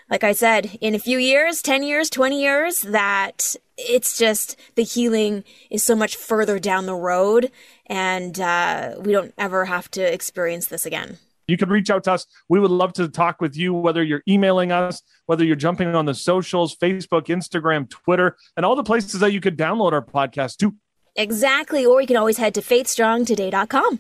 like 0.10 0.24
I 0.24 0.32
said, 0.32 0.78
in 0.82 0.96
a 0.96 1.00
few 1.00 1.18
years, 1.18 1.62
10 1.62 1.84
years, 1.84 2.10
20 2.10 2.42
years, 2.42 2.82
that 2.82 3.56
it's 3.78 4.18
just 4.18 4.56
the 4.76 4.84
healing 4.84 5.44
is 5.70 5.84
so 5.84 5.96
much 5.96 6.16
further 6.16 6.60
down 6.60 6.86
the 6.86 6.96
road 6.96 7.52
and 7.86 8.40
uh, 8.40 8.96
we 9.00 9.12
don't 9.12 9.34
ever 9.38 9.66
have 9.66 9.90
to 9.92 10.02
experience 10.02 10.68
this 10.68 10.86
again. 10.86 11.18
You 11.48 11.58
can 11.58 11.70
reach 11.70 11.90
out 11.90 12.04
to 12.04 12.14
us. 12.14 12.28
We 12.48 12.60
would 12.60 12.70
love 12.70 12.94
to 12.94 13.08
talk 13.10 13.42
with 13.42 13.58
you, 13.58 13.74
whether 13.74 14.04
you're 14.04 14.22
emailing 14.28 14.72
us, 14.72 15.02
whether 15.26 15.44
you're 15.44 15.56
jumping 15.56 15.96
on 15.96 16.06
the 16.06 16.14
socials, 16.14 16.76
Facebook, 16.76 17.26
Instagram, 17.26 17.90
Twitter, 17.90 18.38
and 18.56 18.66
all 18.66 18.76
the 18.76 18.84
places 18.84 19.20
that 19.22 19.34
you 19.34 19.42
could 19.42 19.58
download 19.58 19.94
our 19.94 20.06
podcast 20.06 20.58
too. 20.58 20.76
Exactly. 21.16 21.84
Or 21.86 22.02
you 22.02 22.08
can 22.08 22.18
always 22.18 22.38
head 22.38 22.54
to 22.54 22.62
faithstrongtoday.com. 22.62 24.00